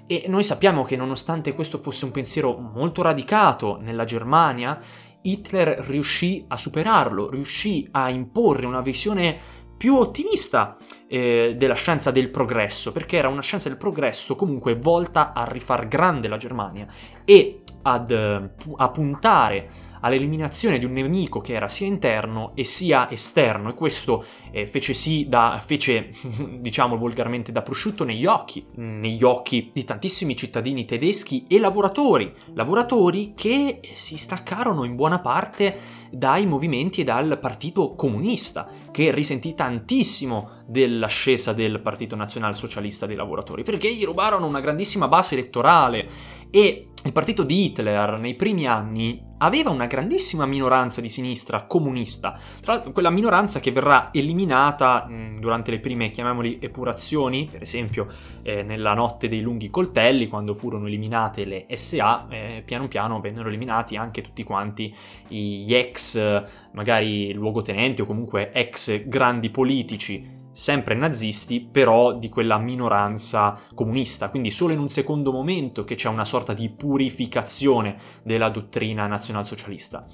E 0.06 0.24
noi 0.26 0.42
sappiamo 0.42 0.84
che 0.84 0.96
nonostante 0.96 1.54
questo 1.54 1.76
fosse 1.76 2.06
un 2.06 2.12
pensiero 2.12 2.56
molto 2.56 3.02
radicato 3.02 3.78
nella 3.80 4.04
Germania, 4.04 4.78
Hitler 5.20 5.84
riuscì 5.86 6.44
a 6.48 6.56
superarlo, 6.56 7.28
riuscì 7.28 7.86
a 7.90 8.08
imporre 8.08 8.66
una 8.66 8.80
visione 8.80 9.66
più 9.78 9.94
ottimista 9.94 10.76
eh, 11.06 11.54
della 11.56 11.74
scienza 11.74 12.10
del 12.10 12.28
progresso, 12.28 12.92
perché 12.92 13.16
era 13.16 13.28
una 13.28 13.40
scienza 13.40 13.68
del 13.68 13.78
progresso 13.78 14.36
comunque 14.36 14.74
volta 14.74 15.32
a 15.32 15.44
rifar 15.44 15.88
grande 15.88 16.28
la 16.28 16.36
Germania 16.36 16.86
e 17.24 17.60
ad, 17.82 18.10
a 18.10 18.90
puntare 18.90 19.70
all'eliminazione 20.00 20.78
di 20.78 20.84
un 20.84 20.92
nemico 20.92 21.40
che 21.40 21.54
era 21.54 21.68
sia 21.68 21.86
interno 21.86 22.52
e 22.54 22.64
sia 22.64 23.10
esterno 23.10 23.70
e 23.70 23.74
questo 23.74 24.24
eh, 24.50 24.66
fece 24.66 24.94
sì 24.94 25.26
da, 25.28 25.62
fece 25.64 26.10
diciamo 26.58 26.96
volgarmente 26.96 27.52
da 27.52 27.62
prosciutto 27.62 28.04
negli 28.04 28.26
occhi, 28.26 28.64
negli 28.74 29.22
occhi 29.22 29.70
di 29.72 29.84
tantissimi 29.84 30.36
cittadini 30.36 30.84
tedeschi 30.84 31.44
e 31.48 31.58
lavoratori, 31.58 32.32
lavoratori 32.54 33.32
che 33.34 33.80
si 33.94 34.16
staccarono 34.16 34.84
in 34.84 34.96
buona 34.96 35.20
parte 35.20 35.96
dai 36.10 36.46
movimenti 36.46 37.02
e 37.02 37.04
dal 37.04 37.38
partito 37.40 37.94
comunista, 37.94 38.68
che 38.90 39.12
risentì 39.12 39.54
tantissimo 39.54 40.62
dell'ascesa 40.66 41.52
del 41.52 41.80
Partito 41.80 42.16
Nazionalsocialista 42.16 43.06
dei 43.06 43.16
Lavoratori, 43.16 43.62
perché 43.62 43.92
gli 43.92 44.04
rubarono 44.04 44.46
una 44.46 44.60
grandissima 44.60 45.08
base 45.08 45.34
elettorale 45.34 46.08
e 46.50 46.87
il 47.04 47.12
partito 47.12 47.44
di 47.44 47.66
Hitler 47.66 48.18
nei 48.18 48.34
primi 48.34 48.66
anni 48.66 49.24
aveva 49.38 49.70
una 49.70 49.86
grandissima 49.86 50.46
minoranza 50.46 51.00
di 51.00 51.08
sinistra 51.08 51.62
comunista, 51.62 52.36
tra 52.60 52.80
quella 52.80 53.10
minoranza 53.10 53.60
che 53.60 53.70
verrà 53.70 54.08
eliminata 54.12 55.06
mh, 55.06 55.38
durante 55.38 55.70
le 55.70 55.78
prime, 55.78 56.08
chiamiamoli, 56.08 56.58
epurazioni, 56.60 57.48
per 57.50 57.62
esempio 57.62 58.08
eh, 58.42 58.64
nella 58.64 58.94
notte 58.94 59.28
dei 59.28 59.40
lunghi 59.40 59.70
coltelli, 59.70 60.26
quando 60.26 60.54
furono 60.54 60.86
eliminate 60.88 61.44
le 61.44 61.66
SA, 61.74 62.26
eh, 62.28 62.62
piano 62.64 62.88
piano 62.88 63.20
vennero 63.20 63.48
eliminati 63.48 63.96
anche 63.96 64.20
tutti 64.20 64.42
quanti 64.42 64.92
gli 65.28 65.72
ex, 65.72 66.42
magari 66.72 67.32
luogotenenti 67.32 68.02
o 68.02 68.06
comunque 68.06 68.50
ex 68.52 69.04
grandi 69.06 69.50
politici 69.50 70.37
sempre 70.58 70.96
nazisti, 70.96 71.60
però 71.60 72.14
di 72.14 72.28
quella 72.28 72.58
minoranza 72.58 73.56
comunista. 73.76 74.28
Quindi 74.28 74.50
solo 74.50 74.72
in 74.72 74.80
un 74.80 74.88
secondo 74.88 75.30
momento 75.30 75.84
che 75.84 75.94
c'è 75.94 76.08
una 76.08 76.24
sorta 76.24 76.52
di 76.52 76.68
purificazione 76.68 77.96
della 78.24 78.48
dottrina 78.48 79.06
nazionalsocialista. 79.06 80.04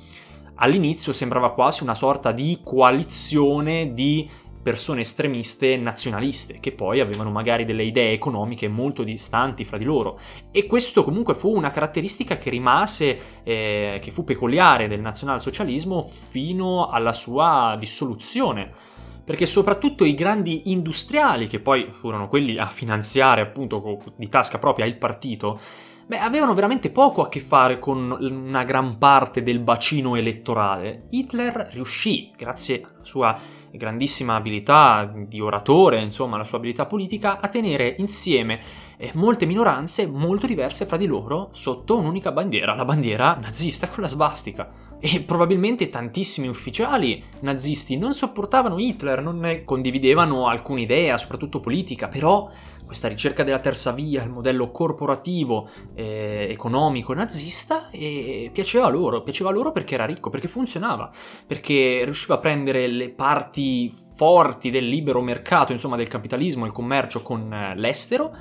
All'inizio 0.56 1.14
sembrava 1.14 1.54
quasi 1.54 1.82
una 1.82 1.94
sorta 1.94 2.30
di 2.30 2.60
coalizione 2.62 3.94
di 3.94 4.28
persone 4.62 5.00
estremiste 5.00 5.78
nazionaliste, 5.78 6.60
che 6.60 6.72
poi 6.72 7.00
avevano 7.00 7.30
magari 7.30 7.64
delle 7.64 7.82
idee 7.82 8.12
economiche 8.12 8.68
molto 8.68 9.02
distanti 9.02 9.64
fra 9.64 9.78
di 9.78 9.84
loro. 9.84 10.18
E 10.50 10.66
questo 10.66 11.04
comunque 11.04 11.34
fu 11.34 11.56
una 11.56 11.70
caratteristica 11.70 12.36
che 12.36 12.50
rimase, 12.50 13.18
eh, 13.44 13.98
che 14.00 14.10
fu 14.10 14.24
peculiare 14.24 14.88
del 14.88 15.00
nazionalsocialismo 15.00 16.06
fino 16.28 16.86
alla 16.86 17.14
sua 17.14 17.76
dissoluzione 17.78 18.92
perché 19.24 19.46
soprattutto 19.46 20.04
i 20.04 20.14
grandi 20.14 20.70
industriali, 20.70 21.46
che 21.46 21.60
poi 21.60 21.88
furono 21.92 22.28
quelli 22.28 22.58
a 22.58 22.66
finanziare 22.66 23.40
appunto 23.40 24.02
di 24.16 24.28
tasca 24.28 24.58
propria 24.58 24.84
il 24.84 24.98
partito, 24.98 25.58
beh, 26.06 26.18
avevano 26.18 26.52
veramente 26.52 26.90
poco 26.90 27.22
a 27.22 27.28
che 27.28 27.40
fare 27.40 27.78
con 27.78 28.16
una 28.20 28.64
gran 28.64 28.98
parte 28.98 29.42
del 29.42 29.60
bacino 29.60 30.14
elettorale. 30.16 31.06
Hitler 31.10 31.68
riuscì, 31.72 32.30
grazie 32.36 32.82
alla 32.82 33.04
sua 33.04 33.38
grandissima 33.72 34.36
abilità 34.36 35.10
di 35.26 35.40
oratore, 35.40 36.02
insomma, 36.02 36.36
la 36.36 36.44
sua 36.44 36.58
abilità 36.58 36.86
politica, 36.86 37.40
a 37.40 37.48
tenere 37.48 37.96
insieme 37.98 38.60
eh, 38.98 39.10
molte 39.14 39.46
minoranze 39.46 40.06
molto 40.06 40.46
diverse 40.46 40.84
fra 40.86 40.96
di 40.96 41.06
loro 41.06 41.48
sotto 41.52 41.96
un'unica 41.96 42.30
bandiera, 42.30 42.74
la 42.74 42.84
bandiera 42.84 43.38
nazista 43.40 43.88
con 43.88 44.02
la 44.02 44.08
svastica 44.08 44.83
e 45.06 45.20
probabilmente 45.20 45.90
tantissimi 45.90 46.48
ufficiali 46.48 47.22
nazisti 47.40 47.98
non 47.98 48.14
sopportavano 48.14 48.78
Hitler, 48.78 49.20
non 49.20 49.60
condividevano 49.66 50.48
alcuna 50.48 50.80
idea, 50.80 51.18
soprattutto 51.18 51.60
politica, 51.60 52.08
però 52.08 52.50
questa 52.86 53.08
ricerca 53.08 53.44
della 53.44 53.58
terza 53.58 53.92
via, 53.92 54.22
il 54.22 54.30
modello 54.30 54.70
corporativo, 54.70 55.68
eh, 55.94 56.46
economico, 56.48 57.12
nazista, 57.12 57.90
e 57.90 58.48
piaceva 58.50 58.88
loro, 58.88 59.22
piaceva 59.22 59.50
loro 59.50 59.72
perché 59.72 59.92
era 59.92 60.06
ricco, 60.06 60.30
perché 60.30 60.48
funzionava, 60.48 61.10
perché 61.46 62.00
riusciva 62.04 62.36
a 62.36 62.38
prendere 62.38 62.86
le 62.86 63.10
parti 63.10 63.92
forti 64.16 64.70
del 64.70 64.88
libero 64.88 65.20
mercato, 65.20 65.72
insomma 65.72 65.96
del 65.96 66.08
capitalismo, 66.08 66.64
il 66.64 66.72
commercio 66.72 67.20
con 67.20 67.52
eh, 67.52 67.76
l'estero, 67.76 68.34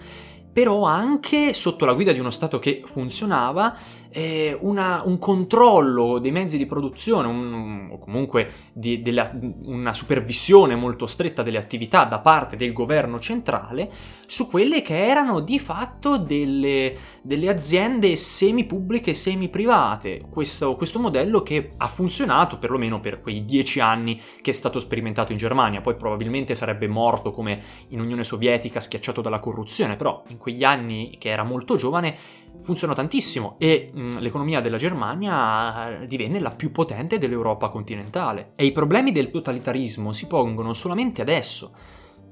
però 0.53 0.83
anche 0.83 1.53
sotto 1.55 1.83
la 1.83 1.93
guida 1.93 2.13
di 2.13 2.19
uno 2.19 2.29
Stato 2.29 2.59
che 2.59 2.83
funzionava, 2.85 3.75
eh, 4.13 4.55
una, 4.61 5.01
un 5.05 5.17
controllo 5.17 6.19
dei 6.19 6.31
mezzi 6.31 6.57
di 6.57 6.67
produzione 6.67 7.27
un, 7.27 7.89
o 7.91 7.97
comunque 7.97 8.49
di, 8.71 9.01
delle, 9.01 9.31
una 9.63 9.93
supervisione 9.93 10.75
molto 10.75 11.07
stretta 11.07 11.41
delle 11.41 11.57
attività 11.57 12.05
da 12.05 12.19
parte 12.19 12.55
del 12.55 12.73
governo 12.73 13.19
centrale 13.19 13.91
su 14.27 14.47
quelle 14.47 14.81
che 14.81 15.05
erano 15.05 15.39
di 15.39 15.59
fatto 15.59 16.17
delle, 16.17 16.95
delle 17.21 17.49
aziende 17.49 18.15
semi-pubbliche 18.15 19.11
e 19.11 19.15
semi-private. 19.15 20.25
Questo, 20.29 20.75
questo 20.75 20.99
modello 20.99 21.41
che 21.41 21.71
ha 21.77 21.87
funzionato 21.87 22.57
perlomeno 22.57 22.99
per 22.99 23.19
quei 23.19 23.45
dieci 23.45 23.79
anni 23.79 24.19
che 24.41 24.51
è 24.51 24.53
stato 24.53 24.79
sperimentato 24.79 25.31
in 25.31 25.37
Germania, 25.39 25.81
poi 25.81 25.95
probabilmente 25.95 26.55
sarebbe 26.55 26.87
morto 26.87 27.31
come 27.31 27.61
in 27.89 27.99
Unione 27.99 28.23
Sovietica 28.23 28.79
schiacciato 28.79 29.21
dalla 29.21 29.39
corruzione, 29.39 29.95
però 29.95 30.23
in 30.27 30.37
quegli 30.37 30.63
anni 30.63 31.15
che 31.19 31.29
era 31.29 31.43
molto 31.43 31.75
giovane 31.75 32.15
funzionò 32.63 32.93
tantissimo 32.93 33.55
e 33.59 33.91
mh, 33.93 34.19
l'economia 34.19 34.61
della 34.61 34.77
Germania 34.77 36.01
eh, 36.01 36.07
divenne 36.07 36.39
la 36.39 36.51
più 36.51 36.71
potente 36.71 37.19
dell'Europa 37.19 37.69
continentale. 37.69 38.53
E 38.55 38.65
i 38.65 38.71
problemi 38.71 39.11
del 39.11 39.29
totalitarismo 39.29 40.11
si 40.13 40.25
pongono 40.25 40.73
solamente 40.73 41.21
adesso 41.21 41.71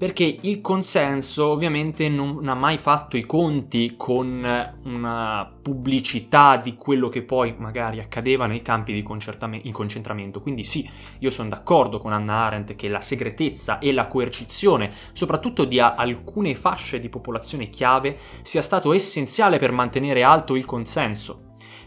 perché 0.01 0.39
il 0.41 0.61
consenso 0.61 1.49
ovviamente 1.49 2.09
non 2.09 2.47
ha 2.47 2.55
mai 2.55 2.79
fatto 2.79 3.17
i 3.17 3.25
conti 3.27 3.93
con 3.97 4.73
una 4.83 5.53
pubblicità 5.61 6.57
di 6.57 6.75
quello 6.75 7.07
che 7.07 7.21
poi 7.21 7.53
magari 7.55 7.99
accadeva 7.99 8.47
nei 8.47 8.63
campi 8.63 8.93
di 8.93 9.03
concentramento. 9.03 10.41
Quindi 10.41 10.63
sì, 10.63 10.89
io 11.19 11.29
sono 11.29 11.49
d'accordo 11.49 11.99
con 11.99 12.13
Anna 12.13 12.45
Arendt 12.45 12.73
che 12.75 12.89
la 12.89 12.99
segretezza 12.99 13.77
e 13.77 13.93
la 13.93 14.07
coercizione, 14.07 14.91
soprattutto 15.13 15.65
di 15.65 15.79
alcune 15.79 16.55
fasce 16.55 16.99
di 16.99 17.07
popolazione 17.07 17.69
chiave, 17.69 18.17
sia 18.41 18.63
stato 18.63 18.93
essenziale 18.93 19.59
per 19.59 19.71
mantenere 19.71 20.23
alto 20.23 20.55
il 20.55 20.65
consenso 20.65 21.40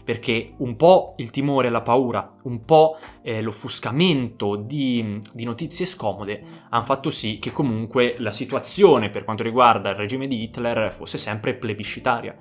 perché 0.05 0.53
un 0.57 0.75
po' 0.75 1.15
il 1.17 1.31
timore 1.31 1.69
la 1.69 1.81
paura, 1.81 2.35
un 2.43 2.63
po' 2.63 2.97
eh, 3.23 3.41
l'offuscamento 3.41 4.55
di, 4.55 5.19
di, 5.33 5.43
notizie 5.43 5.85
scomode 5.85 6.43
hanno 6.69 6.85
fatto 6.85 7.09
sì 7.09 7.39
che 7.39 7.51
comunque 7.51 8.13
la 8.19 8.31
situazione 8.31 9.09
per 9.09 9.23
quanto 9.23 9.41
riguarda 9.41 9.89
il 9.89 9.95
regime 9.95 10.27
di 10.27 10.43
Hitler 10.43 10.93
fosse 10.93 11.17
sempre 11.17 11.55
plebiscitaria. 11.55 12.35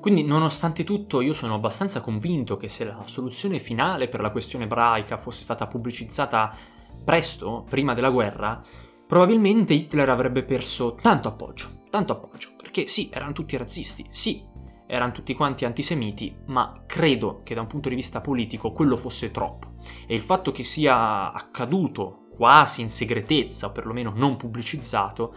Quindi, 0.00 0.24
nonostante 0.24 0.82
tutto, 0.82 1.20
io 1.20 1.34
sono 1.34 1.54
abbastanza 1.54 2.00
convinto 2.00 2.56
che 2.56 2.68
se 2.68 2.84
la 2.84 3.02
soluzione 3.04 3.58
finale 3.58 4.08
per 4.08 4.22
la 4.22 4.30
questione 4.30 4.64
ebraica 4.64 5.18
fosse 5.18 5.42
stata 5.42 5.66
pubblicizzata 5.66 6.56
presto, 7.04 7.66
prima 7.68 7.92
della 7.92 8.08
guerra, 8.08 8.62
probabilmente 9.06 9.74
Hitler 9.74 10.08
avrebbe 10.08 10.42
perso 10.42 10.94
tanto 10.94 11.28
appoggio, 11.28 11.82
tanto 11.90 12.12
appoggio, 12.12 12.52
perché 12.56 12.86
sì, 12.86 13.10
erano 13.12 13.32
tutti 13.32 13.58
razzisti, 13.58 14.06
sì, 14.08 14.42
erano 14.90 15.12
tutti 15.12 15.34
quanti 15.34 15.64
antisemiti, 15.64 16.36
ma 16.46 16.82
credo 16.84 17.42
che 17.44 17.54
da 17.54 17.60
un 17.60 17.68
punto 17.68 17.88
di 17.88 17.94
vista 17.94 18.20
politico 18.20 18.72
quello 18.72 18.96
fosse 18.96 19.30
troppo. 19.30 19.74
E 20.06 20.14
il 20.14 20.20
fatto 20.20 20.50
che 20.50 20.64
sia 20.64 21.32
accaduto 21.32 22.26
quasi 22.34 22.80
in 22.80 22.88
segretezza, 22.88 23.68
o 23.68 23.72
perlomeno 23.72 24.12
non 24.14 24.36
pubblicizzato, 24.36 25.32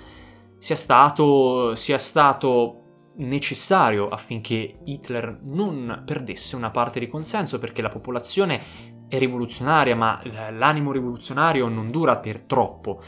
sia 0.57 0.75
stato, 0.75 1.75
sia 1.75 1.99
stato 1.99 2.79
necessario 3.17 4.09
affinché 4.09 4.79
Hitler 4.85 5.41
non 5.43 6.01
perdesse 6.03 6.55
una 6.55 6.71
parte 6.71 6.99
di 6.99 7.07
consenso, 7.07 7.59
perché 7.59 7.83
la 7.83 7.89
popolazione 7.89 8.61
è 9.07 9.19
rivoluzionaria, 9.19 9.95
ma 9.95 10.19
l'animo 10.49 10.91
rivoluzionario 10.91 11.67
non 11.67 11.91
dura 11.91 12.17
per 12.17 12.41
troppo. 12.41 13.01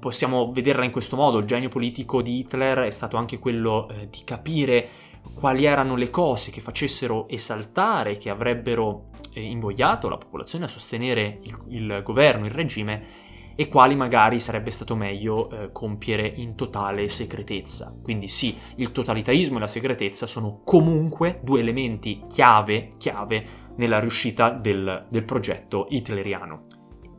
Possiamo 0.00 0.50
vederla 0.52 0.84
in 0.84 0.90
questo 0.90 1.16
modo, 1.16 1.38
il 1.38 1.44
genio 1.44 1.68
politico 1.68 2.22
di 2.22 2.38
Hitler 2.38 2.78
è 2.78 2.90
stato 2.90 3.18
anche 3.18 3.38
quello 3.38 3.88
eh, 3.88 4.08
di 4.08 4.22
capire 4.24 4.88
quali 5.34 5.64
erano 5.64 5.96
le 5.96 6.10
cose 6.10 6.50
che 6.50 6.60
facessero 6.60 7.28
esaltare, 7.28 8.16
che 8.16 8.30
avrebbero 8.30 9.10
eh, 9.32 9.42
invogliato 9.42 10.08
la 10.08 10.18
popolazione 10.18 10.64
a 10.64 10.68
sostenere 10.68 11.40
il, 11.42 11.58
il, 11.68 12.00
governo, 12.04 12.46
il 12.46 12.52
regime, 12.52 13.30
e 13.54 13.68
quali 13.68 13.94
magari 13.94 14.40
sarebbe 14.40 14.70
stato 14.70 14.96
meglio 14.96 15.50
eh, 15.50 15.72
compiere 15.72 16.26
in 16.26 16.54
totale 16.54 17.08
segretezza. 17.08 17.98
Quindi 18.02 18.28
sì, 18.28 18.56
il 18.76 18.92
totalitarismo 18.92 19.58
e 19.58 19.60
la 19.60 19.66
segretezza 19.66 20.26
sono 20.26 20.62
comunque 20.64 21.40
due 21.42 21.60
elementi 21.60 22.22
chiave, 22.28 22.88
chiave 22.96 23.60
nella 23.76 24.00
riuscita 24.00 24.50
del, 24.50 25.06
del 25.08 25.24
progetto 25.24 25.86
hitleriano. 25.88 26.60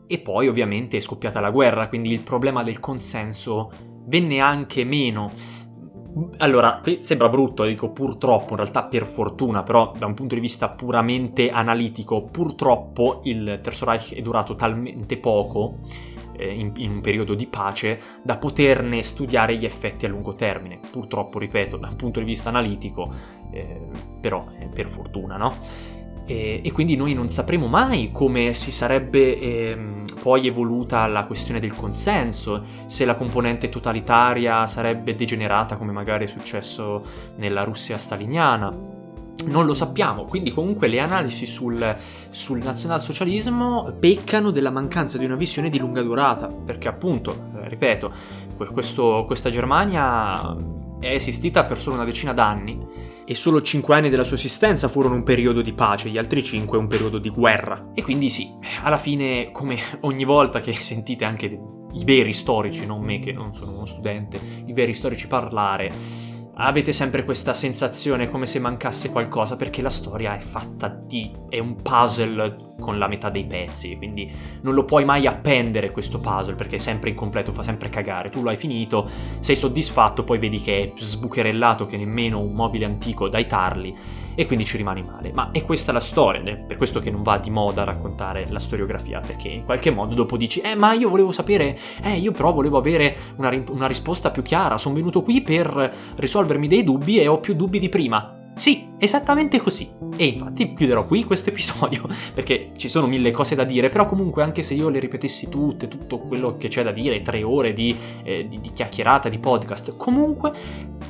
E 0.08 0.20
poi 0.20 0.48
ovviamente 0.48 0.98
è 0.98 1.00
scoppiata 1.00 1.40
la 1.40 1.52
guerra, 1.52 1.88
quindi 1.88 2.12
il 2.12 2.22
problema 2.22 2.64
del 2.64 2.80
consenso 2.80 3.72
venne 4.06 4.40
anche 4.40 4.84
meno 4.84 5.32
allora, 6.38 6.82
sembra 7.00 7.30
brutto, 7.30 7.64
dico 7.64 7.90
purtroppo, 7.90 8.52
in 8.52 8.58
realtà 8.58 8.84
per 8.84 9.06
fortuna, 9.06 9.64
però 9.64 9.94
da 9.98 10.06
un 10.06 10.14
punto 10.14 10.36
di 10.36 10.42
vista 10.42 10.70
puramente 10.70 11.50
analitico, 11.50 12.24
purtroppo 12.24 13.22
il 13.24 13.60
Terzo 13.64 13.86
Reich 13.86 14.14
è 14.14 14.22
durato 14.22 14.54
talmente 14.54 15.18
poco 15.18 15.80
eh, 16.38 16.54
in, 16.54 16.72
in, 16.78 16.92
un 16.92 17.02
periodo 17.02 17.34
di 17.34 17.48
pace 17.48 18.00
da 18.22 18.38
poterne 18.38 19.02
studiare 19.02 19.56
gli 19.56 19.66
effetti 19.66 20.06
a 20.06 20.10
lungo 20.10 20.36
termine. 20.36 20.80
Purtroppo, 20.92 21.40
ripeto, 21.40 21.78
da 21.78 21.88
un 21.88 21.96
punto 21.96 22.20
di 22.20 22.26
vista 22.26 22.50
analitico, 22.50 23.12
eh, 23.52 23.82
però 24.20 24.46
eh, 24.60 24.68
per 24.68 24.90
fortuna, 24.90 25.38
no? 25.38 25.56
E, 26.26 26.62
e, 26.64 26.72
quindi 26.72 26.96
noi 26.96 27.14
non 27.14 27.30
sapremo 27.30 27.68
mai 27.68 28.10
come 28.12 28.54
si 28.54 28.72
sarebbe 28.72 29.40
eh, 29.40 29.78
poi 30.22 30.48
evoluta 30.48 31.06
la 31.08 31.26
questione 31.26 31.60
del 31.60 31.76
consenso, 31.76 32.64
se 32.86 33.04
la 33.04 33.16
componente 33.16 33.68
totalitaria 33.68 34.66
sarebbe 34.68 35.16
degenerata 35.16 35.76
come 35.76 35.92
magari 35.92 36.26
è 36.26 36.28
successo 36.28 37.04
nella 37.36 37.64
Russia 37.64 37.98
staliniana. 37.98 38.92
Non 39.46 39.66
lo 39.66 39.74
sappiamo, 39.74 40.24
quindi 40.24 40.54
comunque 40.54 40.88
le 40.88 41.00
analisi 41.00 41.46
sul, 41.46 41.96
sul 42.30 42.60
nazionalsocialismo 42.60 43.96
peccano 44.00 44.52
della 44.52 44.70
mancanza 44.70 45.18
di 45.18 45.26
una 45.26 45.36
visione 45.36 45.70
di 45.70 45.80
lunga 45.80 46.02
durata, 46.02 46.48
perché 46.48 46.88
appunto, 46.88 47.50
eh, 47.62 47.68
ripeto, 47.68 48.14
questo, 48.72 49.24
questa 49.26 49.50
Germania 49.50 50.56
è 51.04 51.14
esistita 51.14 51.66
per 51.66 51.78
solo 51.78 51.96
una 51.96 52.06
decina 52.06 52.32
d'anni 52.32 53.12
e 53.26 53.36
solo 53.36 53.62
5 53.62 53.96
anni 53.96 54.10
della 54.10 54.24
sua 54.24 54.38
esistenza 54.38 54.88
furono 54.88 55.16
un 55.16 55.24
periodo 55.24 55.62
di 55.62 55.74
pace, 55.74 56.10
gli 56.10 56.18
altri 56.18 56.44
5 56.44 56.78
un 56.78 56.88
periodo 56.88 57.20
di 57.20 57.30
guerra. 57.30 57.92
E 57.94 58.02
quindi 58.02 58.30
sì, 58.30 58.52
alla 58.82 58.98
fine, 58.98 59.52
come 59.52 59.78
ogni 60.02 60.24
volta 60.24 60.62
che 60.62 60.74
sentite 60.80 61.26
anche 61.26 61.46
i 61.46 62.04
veri 62.06 62.34
storici, 62.34 62.86
non 62.86 63.02
me 63.02 63.20
che 63.20 63.32
non 63.32 63.54
sono 63.54 63.74
uno 63.74 63.86
studente, 63.86 64.40
i 64.66 64.74
veri 64.74 64.94
storici 64.94 65.28
parlare, 65.28 65.92
avete 66.56 66.92
sempre 66.92 67.24
questa 67.26 67.54
sensazione 67.54 68.30
come 68.30 68.46
se 68.46 68.60
mancasse 68.60 69.10
qualcosa 69.10 69.56
perché 69.56 69.82
la 69.82 69.90
storia 69.90 70.36
è 70.36 70.40
fatta 70.40 70.88
di... 70.88 71.32
è 71.50 71.58
un 71.60 71.82
puzzle 71.82 72.56
con 72.80 72.98
la 72.98 73.08
metà 73.08 73.30
dei 73.30 73.46
pezzi, 73.46 73.96
quindi 73.98 74.32
non 74.62 74.74
lo 74.74 74.86
puoi 74.86 75.06
mai 75.06 75.26
appendere 75.26 75.92
questo 75.92 76.20
puzzle 76.20 76.56
perché 76.56 76.76
è 76.76 76.80
sempre 76.80 77.10
incompleto, 77.10 77.52
fa 77.52 77.64
sempre 77.64 77.90
cagare. 77.90 78.30
Tu 78.30 78.42
lo 78.42 78.50
hai 78.50 78.58
finito, 78.58 79.10
sei 79.40 79.56
soddisfatto, 79.56 80.24
poi 80.24 80.38
vedi 80.38 80.60
che 80.60 80.84
è 80.84 80.92
sbucherellato, 80.96 81.86
che 81.86 81.98
nemmeno 81.98 82.40
un 82.40 82.54
mobile 82.54 82.86
antico 82.86 83.30
dai 83.30 83.48
tarli 83.48 83.96
e 84.36 84.46
quindi 84.46 84.66
ci 84.66 84.78
rimani 84.78 85.02
male. 85.02 85.32
Ma 85.34 85.52
è 85.52 85.64
questa 85.64 85.92
la 85.92 86.00
storia, 86.00 86.42
ed 86.42 86.48
è 86.48 86.56
per 86.58 86.78
questo 86.78 87.00
che 87.00 87.12
non 87.12 87.24
va 87.24 87.38
di 87.38 87.50
moda 87.50 87.84
raccontare 87.84 88.46
la 88.50 88.60
storiografia, 88.60 89.20
perché 89.20 89.50
in 89.50 89.66
qualche 89.66 89.92
modo 89.92 90.16
dopo 90.16 90.38
dici, 90.38 90.60
eh 90.60 90.76
ma 90.76 90.94
io 90.94 91.10
volevo 91.10 91.32
sapere, 91.32 91.78
eh 92.02 92.18
io 92.18 92.32
però 92.32 92.52
volevo 92.52 92.78
avere 92.78 93.16
una, 93.38 93.52
una 93.70 93.88
risposta 93.88 94.32
più 94.32 94.42
chiara, 94.42 94.78
sono 94.78 94.96
venuto 94.96 95.22
qui 95.22 95.42
per 95.42 95.94
risolvermi 96.16 96.68
dei 96.68 96.84
dubbi 96.84 97.20
e 97.20 97.28
ho 97.28 97.40
più 97.40 97.54
dubbi 97.54 97.80
di 97.80 97.90
prima. 97.90 98.43
Sì, 98.56 98.90
esattamente 99.00 99.60
così. 99.60 99.90
E 100.16 100.26
infatti 100.26 100.74
chiuderò 100.74 101.06
qui 101.06 101.24
questo 101.24 101.50
episodio, 101.50 102.08
perché 102.34 102.72
ci 102.78 102.88
sono 102.88 103.08
mille 103.08 103.32
cose 103.32 103.56
da 103.56 103.64
dire, 103.64 103.90
però 103.90 104.06
comunque 104.06 104.44
anche 104.44 104.62
se 104.62 104.76
io 104.76 104.90
le 104.90 105.00
ripetessi 105.00 105.50
tutte, 105.50 105.88
tutto 105.88 106.20
quello 106.20 106.56
che 106.58 106.68
c'è 106.68 106.84
da 106.84 106.92
dire, 106.92 107.22
tre 107.22 107.42
ore 107.42 107.74
di, 107.74 107.96
eh, 108.24 108.48
di, 108.48 108.60
di 108.60 108.72
chiacchierata, 108.72 109.28
di 109.28 109.40
podcast, 109.40 109.96
comunque 109.98 110.52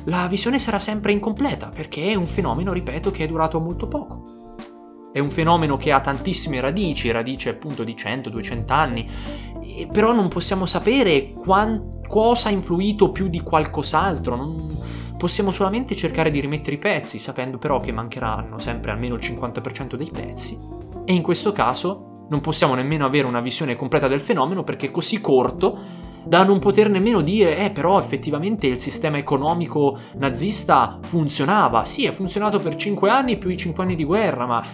la 0.04 0.26
visione 0.26 0.58
sarà 0.58 0.78
sempre 0.78 1.12
incompleta, 1.12 1.68
perché 1.68 2.12
è 2.12 2.14
un 2.14 2.26
fenomeno, 2.26 2.72
ripeto, 2.72 3.10
che 3.10 3.24
è 3.24 3.26
durato 3.26 3.60
molto 3.60 3.88
poco. 3.88 4.42
È 5.12 5.18
un 5.20 5.30
fenomeno 5.30 5.76
che 5.76 5.92
ha 5.92 6.00
tantissime 6.00 6.60
radici, 6.60 7.10
radici 7.10 7.48
appunto 7.48 7.84
di 7.84 7.94
100-200 7.94 8.64
anni, 8.72 9.08
però 9.92 10.12
non 10.12 10.28
possiamo 10.28 10.66
sapere 10.66 11.30
quant- 11.30 12.06
cosa 12.08 12.48
ha 12.48 12.52
influito 12.52 13.12
più 13.12 13.28
di 13.28 13.40
qualcos'altro, 13.40 14.34
non 14.34 14.66
Possiamo 15.16 15.52
solamente 15.52 15.94
cercare 15.94 16.30
di 16.30 16.40
rimettere 16.40 16.76
i 16.76 16.78
pezzi, 16.78 17.18
sapendo 17.18 17.58
però 17.58 17.80
che 17.80 17.92
mancheranno 17.92 18.58
sempre 18.58 18.90
almeno 18.90 19.14
il 19.14 19.20
50% 19.20 19.94
dei 19.94 20.10
pezzi. 20.10 20.58
E 21.04 21.12
in 21.12 21.22
questo 21.22 21.52
caso 21.52 22.26
non 22.28 22.40
possiamo 22.40 22.74
nemmeno 22.74 23.06
avere 23.06 23.26
una 23.26 23.40
visione 23.40 23.76
completa 23.76 24.08
del 24.08 24.20
fenomeno 24.20 24.64
perché 24.64 24.86
è 24.86 24.90
così 24.90 25.20
corto 25.20 26.02
da 26.24 26.42
non 26.42 26.58
poter 26.58 26.88
nemmeno 26.88 27.20
dire, 27.20 27.58
eh 27.58 27.70
però 27.70 27.98
effettivamente 27.98 28.66
il 28.66 28.78
sistema 28.78 29.18
economico 29.18 29.98
nazista 30.16 30.98
funzionava. 31.02 31.84
Sì, 31.84 32.06
è 32.06 32.12
funzionato 32.12 32.58
per 32.58 32.76
5 32.76 33.10
anni 33.10 33.36
più 33.36 33.50
i 33.50 33.56
5 33.56 33.82
anni 33.82 33.94
di 33.94 34.04
guerra, 34.04 34.46
ma... 34.46 34.64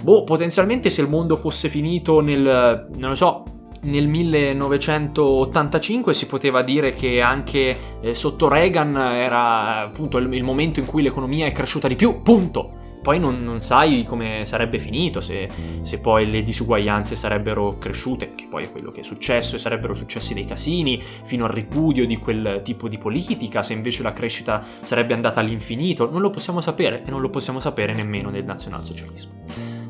Boh, 0.00 0.24
potenzialmente 0.24 0.90
se 0.90 1.02
il 1.02 1.08
mondo 1.08 1.36
fosse 1.36 1.68
finito 1.68 2.20
nel... 2.20 2.88
non 2.96 3.10
lo 3.10 3.14
so, 3.14 3.44
nel 3.82 4.08
1985 4.08 6.14
si 6.14 6.26
poteva 6.26 6.62
dire 6.62 6.92
che 6.92 7.20
anche 7.20 7.76
eh, 8.00 8.14
sotto 8.14 8.48
Reagan 8.48 8.96
era 8.96 9.80
appunto 9.80 10.16
il, 10.18 10.32
il, 10.32 10.42
momento 10.42 10.80
in 10.80 10.86
cui 10.86 11.02
l'economia 11.02 11.46
è 11.46 11.52
cresciuta 11.52 11.88
di 11.88 11.96
più, 11.96 12.22
punto. 12.22 12.76
Poi 13.00 13.20
non, 13.20 13.42
non 13.42 13.60
sai 13.60 14.04
come 14.04 14.44
sarebbe 14.44 14.78
finito, 14.78 15.20
se, 15.20 15.48
se, 15.82 15.98
poi 15.98 16.28
le 16.28 16.42
disuguaglianze 16.42 17.16
sarebbero 17.16 17.78
cresciute, 17.78 18.34
che 18.34 18.46
poi 18.50 18.64
è 18.64 18.72
quello 18.72 18.90
che 18.90 19.00
è 19.00 19.04
successo, 19.04 19.56
e 19.56 19.58
sarebbero 19.58 19.94
successi 19.94 20.34
dei 20.34 20.44
casini, 20.44 21.00
fino 21.24 21.44
al 21.44 21.52
ripudio 21.52 22.06
di 22.06 22.16
quel 22.16 22.60
tipo 22.64 22.88
di 22.88 22.98
politica, 22.98 23.62
se 23.62 23.72
invece 23.72 24.02
la 24.02 24.12
crescita 24.12 24.62
sarebbe 24.82 25.14
andata 25.14 25.40
all'infinito, 25.40 26.10
non 26.10 26.20
lo 26.20 26.30
possiamo 26.30 26.60
sapere 26.60 27.04
e 27.06 27.10
non 27.10 27.20
lo 27.20 27.30
possiamo 27.30 27.60
sapere 27.60 27.94
nemmeno 27.94 28.30
nel 28.30 28.44
nazionalsocialismo. 28.44 29.44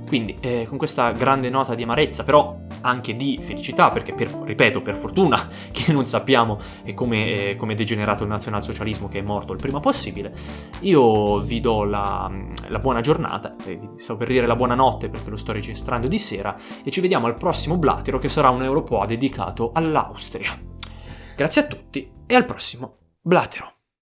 Quindi, 0.06 0.36
eh, 0.40 0.66
con 0.68 0.78
questa 0.78 1.10
grande 1.12 1.50
nota 1.50 1.74
di 1.74 1.82
amarezza, 1.82 2.24
però 2.24 2.56
anche 2.82 3.14
di 3.14 3.38
felicità, 3.42 3.90
perché 3.90 4.12
per, 4.12 4.28
ripeto, 4.28 4.80
per 4.80 4.94
fortuna 4.94 5.48
che 5.70 5.92
non 5.92 6.04
sappiamo 6.04 6.58
come, 6.94 7.50
eh, 7.50 7.56
come 7.56 7.72
è 7.72 7.76
degenerato 7.76 8.22
il 8.22 8.28
nazionalsocialismo 8.28 9.08
che 9.08 9.18
è 9.18 9.22
morto 9.22 9.52
il 9.52 9.58
prima 9.58 9.80
possibile, 9.80 10.32
io 10.80 11.40
vi 11.40 11.60
do 11.60 11.84
la, 11.84 12.30
la 12.68 12.78
buona 12.78 13.00
giornata, 13.00 13.54
eh, 13.64 13.80
stavo 13.96 14.18
per 14.18 14.28
dire 14.28 14.46
la 14.46 14.56
buona 14.56 14.74
notte 14.74 15.08
perché 15.08 15.30
lo 15.30 15.36
sto 15.36 15.52
registrando 15.52 16.08
di 16.08 16.18
sera, 16.18 16.56
e 16.82 16.90
ci 16.90 17.00
vediamo 17.00 17.26
al 17.26 17.36
prossimo 17.36 17.76
Blatero 17.76 18.18
che 18.18 18.28
sarà 18.28 18.50
un 18.50 18.62
Europoa 18.62 19.06
dedicato 19.06 19.70
all'Austria. 19.72 20.58
Grazie 21.36 21.62
a 21.62 21.66
tutti 21.66 22.10
e 22.26 22.34
al 22.34 22.44
prossimo 22.44 22.98
Blatero. 23.20 23.77